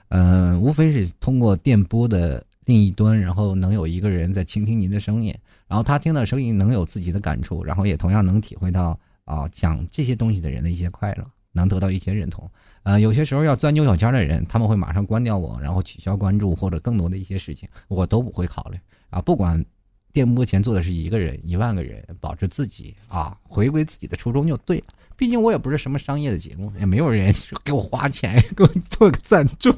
[0.09, 5.35] 嗯，无非是通过电波的另一端，然后能有一个人在倾听您的声音，
[5.67, 11.25] 然后他听到声音能有自己的感触，然后也同样能体会到啊讲这些东西的人的一些快乐。
[11.55, 12.51] 能得到一些认同，
[12.83, 18.79] 呃，有些时候要钻牛角尖的人，他们会马上关掉我，然后取消关注或者更多的一些事情，我都不会考虑
[19.09, 19.21] 啊。
[19.21, 19.65] 不管
[20.13, 24.85] 电波前做的是一个人、一万个人，保持自己啊，回归自己的初衷就对了。
[25.17, 27.33] 毕竟我也不是什么商业的节目，也没有人
[27.65, 29.73] 给我花钱 给我做个赞助。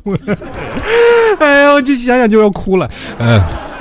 [1.39, 3.76] 哎呀，我这想想就要哭了，嗯。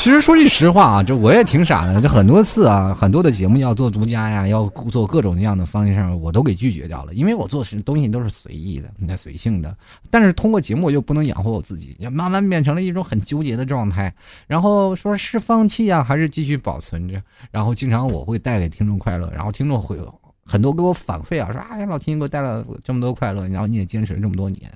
[0.00, 7.12] 其实说句实话啊，就我也挺傻的，就很多次啊，很多的节目要做独家呀，要做各种各样的方向，我都给拒绝掉了。
[7.12, 9.76] 因为我做事东西都是随意的，那随性的。
[10.10, 14.10] 但是通过节目我又不能养活我自己，就慢慢变成了一种很纠结的状态。
[14.46, 17.22] 然后说是放弃啊，还是继续保存着？
[17.50, 24.72] 然后经常我会带给听众快乐，然后听众会有很多给我反馈啊，说哎呀，老听给我带了这么多快乐，然后你也坚持了这么多年，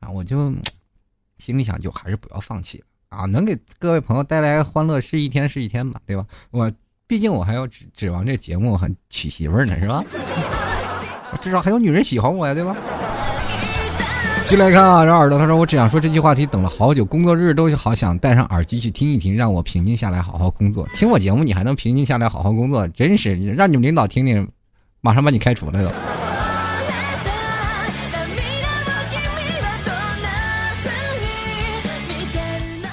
[0.00, 0.52] 啊，我就
[1.38, 2.84] 心里想，就还是不要放弃了。
[3.08, 6.24] 啊，能给各位朋友带来欢乐是一天是一天吧，对吧？
[6.50, 6.70] 我
[7.06, 10.04] 毕竟我还要指指望这节目还娶媳妇儿呢，是吧？
[11.40, 12.76] 至少还有女人喜欢我呀，对吧？
[14.44, 20.86] 进来看啊，这耳朵他说我只想说这句话题等了好久，工作日都好想戴上耳机去听一听，让我平静下来好好工作。
[20.94, 24.46] 听我节目你还能平静下来好好工作，真是让你们领导听听，
[25.00, 25.90] 马上把你开除了都。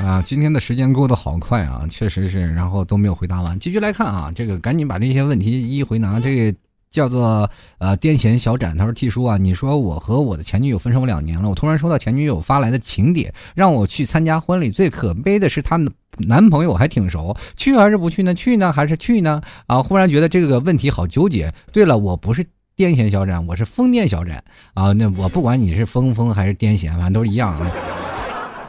[0.06, 3.58] 啊，今天的时间过得好快啊，确实是，然后都没有回答完。
[3.58, 6.20] 继续来看啊，这个赶紧把这些问题一一回答。
[6.20, 6.56] 这个
[6.92, 7.50] 叫做
[7.80, 14.70] 呃癫痫小展，他说：“T 叔啊，你说我和我的前女友分手两年了，我突然收到前女友发来的请帖，让我去参加婚礼。
[14.70, 18.36] 最可悲的是，她的男朋友还挺熟，去还是不去呢？
[18.36, 19.42] 去呢还是去呢？
[19.66, 21.52] 啊，忽然觉得这个问题好纠结。
[21.72, 22.44] 对了，我不是
[22.78, 24.44] 癫痫小展，我是疯癫小展
[24.76, 24.94] 啊。
[24.94, 27.72] 那我不管你是疯疯还是癫痫，反正都是一样啊。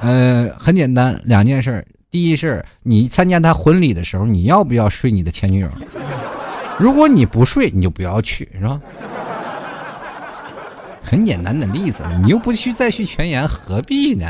[0.01, 5.69] 呃，很简单，两件事。”第一是，你参加他婚礼的时候，你要不要睡你的前女友？
[6.79, 8.81] 如果你不睡，你就不要去，是吧？
[11.03, 14.27] 很简单的例子，你又不去再续前缘，何必呢？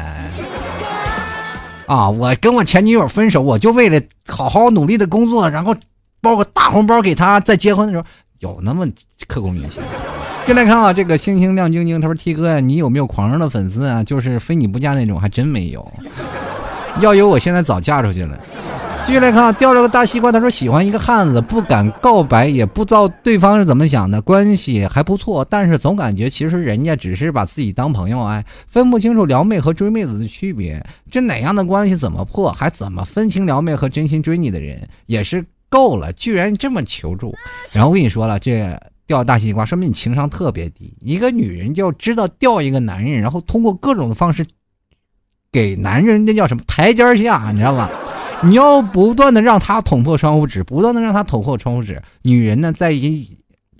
[1.87, 5.77] 啊，我跟我前女友分手，我就为了好好努力的工作，然后
[6.21, 8.05] 包个大红包给她，在结婚的时候
[8.41, 8.87] 有那么
[9.29, 9.81] 刻骨铭心？
[10.47, 14.05] 进来看啊，这个星星亮晶晶，他说：“T 哥呀，你有没有狂热的粉丝啊？
[14.05, 15.85] 就是非你不嫁那种，还真没有。”
[17.03, 18.39] 要有，我现在早嫁出去了。
[19.05, 20.31] 继续来看啊，掉了个大西瓜。
[20.31, 30.81] 他说喜欢一个汉子，不敢告白，也不知道对方是怎么想的，关系还不错，但是总感觉其实人家只是把自己当朋友哎，分不清楚撩妹和追妹子的区别。
[31.11, 32.53] 这哪样的关系怎么破？
[32.53, 34.81] 还怎么分清撩妹和真心追你的人？
[35.07, 37.35] 也是够了，居然这么求助。
[37.73, 40.97] 然后我跟你说了，这掉大西瓜说明你情商特别低。
[41.01, 44.45] 一个女人就要知道钓一个男人，然后通过各种的方式。
[45.53, 47.89] 给男人那叫什么台阶下，你知道吗？
[48.45, 52.03] 你要不断的让他捅破窗户纸，不断的让他捅破窗户纸。
[52.21, 53.27] 女人呢，在一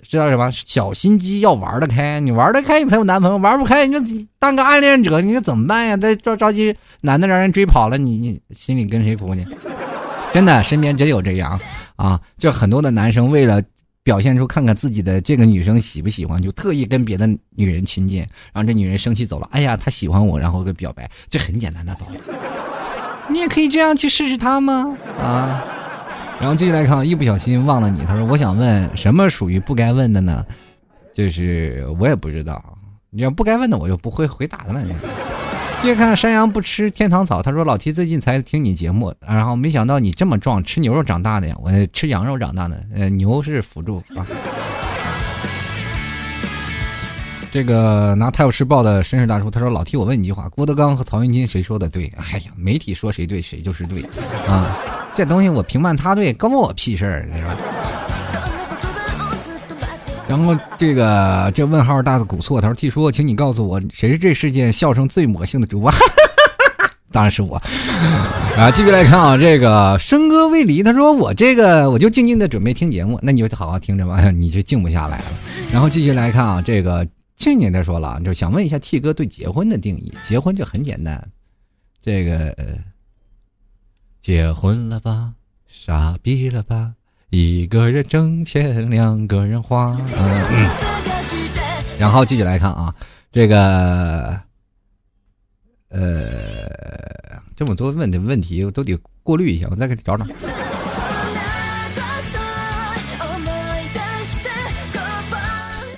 [0.01, 5.95] 知道什么小心机要玩得开，你玩得开你才有男朋友，玩不开你就当个暗恋者，你说怎么办呀？
[5.97, 9.43] 在着着急，男的让人追跑了，你你心里跟谁哭呢？
[10.31, 11.59] 真的，身边真有这样
[11.95, 12.19] 啊！
[12.39, 13.61] 就很多的男生为了。
[14.07, 17.27] 表现出看看自己的这个女生喜不喜欢，就特意跟别的
[17.57, 18.19] 女人亲近，
[18.53, 19.49] 然后这女人生气走了。
[19.51, 22.17] 哎呀，她喜欢我，然后给表白，这很简单的道理。
[23.29, 24.95] 你也可以这样去试试她吗？
[25.21, 25.61] 啊！
[26.39, 28.05] 然后继续来看，一不小心忘了你。
[28.05, 30.45] 他说：“我想问，什么属于不该问的呢？
[31.13, 32.63] 就是我也不知道，
[33.09, 34.81] 你要不该问的，我就不会回答的了。”
[35.83, 41.55] 接着看山羊不吃天堂草，他说老提最近才听你节目，然后没想到你这么壮，吃牛肉长大的呀？
[41.61, 44.25] 我吃羊肉长大的，呃， 牛是辅助啊。
[47.51, 52.11] 这个拿《泰晤士报》的绅士大叔，他说老提我问你一句话，郭德纲和曹云金谁说的对？
[52.17, 54.01] 哎呀，媒体说谁对谁就是对
[54.47, 54.77] 啊，
[55.15, 57.55] 这东西我评判他对，关我屁事儿，是吧？
[60.27, 65.91] 然后这个这问号大的古错，他说：“T 叔，请你告诉我，谁是这世界笑声最魔性的主播？”
[67.09, 67.55] 当然是我。
[68.57, 75.25] 啊，继续来看啊，这个笙歌未离，他说：“我这个我就静静的准备听节目，那你就好好听着吧， 你就静不下来了。”
[75.71, 77.07] 然后继续来看啊，这个
[77.37, 80.13] 庆年他说了，就想问一下 T 哥对结婚的定义。
[80.27, 81.25] 结婚就很简单，
[82.03, 82.53] 这个
[84.21, 85.31] 结婚了吧，
[85.67, 86.91] 傻逼了吧。
[87.29, 89.97] 一个人挣钱，两个人花。
[90.15, 90.69] 嗯，
[91.99, 92.95] 然后继续来看啊，
[93.33, 94.39] 这个，
[95.89, 100.25] 呃，这么多问的问题，我都得过滤一下，我再给你找找。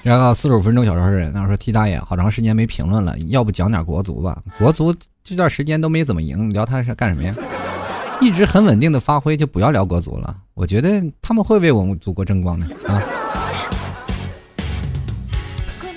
[0.02, 4.42] 然后四十五分钟小超人，那说 T 大爷好长时间没评论了，要不讲点国足吧？
[4.58, 7.36] 国足这段时间都没怎么赢，聊他是干什么呀？
[8.22, 10.36] 一直很稳定的发挥，就不要聊国足了。
[10.54, 13.02] 我觉得他们会为我们祖国争光的啊！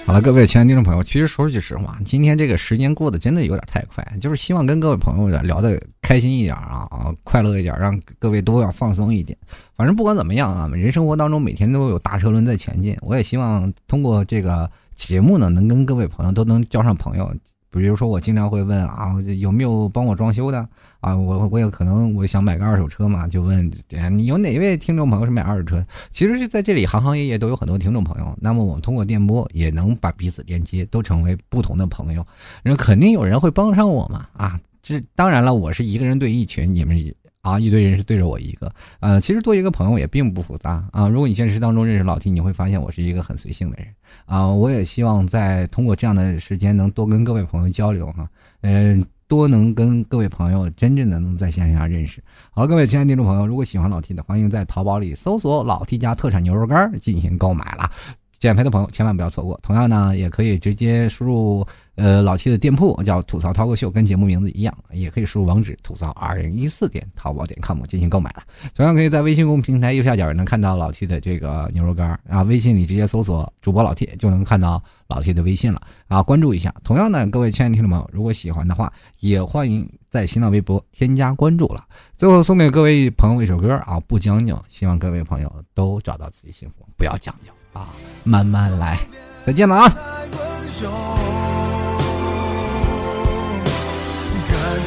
[0.07, 9.37] 好了，各位亲爱的听众朋友，其实说句实话，今天这个时间过得真的有点太快，就是希望跟各位朋友聊的开心一点啊啊，快乐一点，让各位都要放松一点。
[9.77, 12.97] 反正不管怎么样啊，人生活当中每天都有大车轮在前进。
[13.01, 17.35] 我也希望通过这个节目呢，能跟各位朋友都能交上朋友。
[17.73, 20.69] 比如说，我经常会问啊，有没有帮我装修的
[21.01, 21.17] 啊？
[21.17, 23.69] 我我也可能我想买个二手车嘛，就问
[24.11, 25.85] 你有哪位听众朋友是买二手车？
[26.11, 32.25] 其实是在这里行行业业都有很多听众朋友，那么我们通过电波也能把彼此连接，都成为不同的朋友。
[32.63, 34.61] 那肯定有人会帮上我嘛啊！
[34.83, 37.15] 这当然了，我是一个人对一群，你们。
[37.43, 41.09] 啊，一堆人是对着我一个，呃，其实多一个朋友也并不复杂啊。
[41.09, 43.89] 如果你现实当中认识老 T，你会发现我是一个很随性的人
[44.27, 44.47] 啊。
[44.47, 48.31] 我也希望在通过这样的时间，能多跟各位朋友交流哈，
[48.61, 52.23] 嗯，多能跟各位朋友真正的能在线下认识。
[52.53, 57.91] 好，各位亲爱的听众朋友，如果喜欢老 T 的，欢迎在淘宝里搜索老 T 家特产牛肉干进行购买了。
[58.39, 59.59] 减肥的朋友千万不要错过。
[59.63, 68.43] 同样呢，也可以直接输入呃，老 T 的店铺叫吐槽涛哥秀，跟节目名字一样，也可以输入网址吐槽二零一四点淘宝点 com 进行购买了。
[68.75, 76.75] 同样可以在微信公众平台右下角能看到老 T 的这个牛肉干啊，微信里直接搜索主播老 T 就能看到老 T 的微信了啊，关注一下。
[76.83, 78.91] 同样呢，各位亲爱的听众朋友，如果喜欢的话，
[79.21, 81.85] 也欢迎在新浪微博添加关注了。
[82.17, 87.89] 最后送给各位朋友一首歌啊，不将就，希望各位朋友都找到自己幸福，不要将就啊，
[88.25, 88.99] 慢慢来。
[89.45, 89.93] 再见了啊。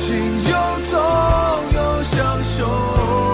[0.05, 0.51] 情又
[0.91, 1.01] 痛
[1.73, 3.24] 又享受。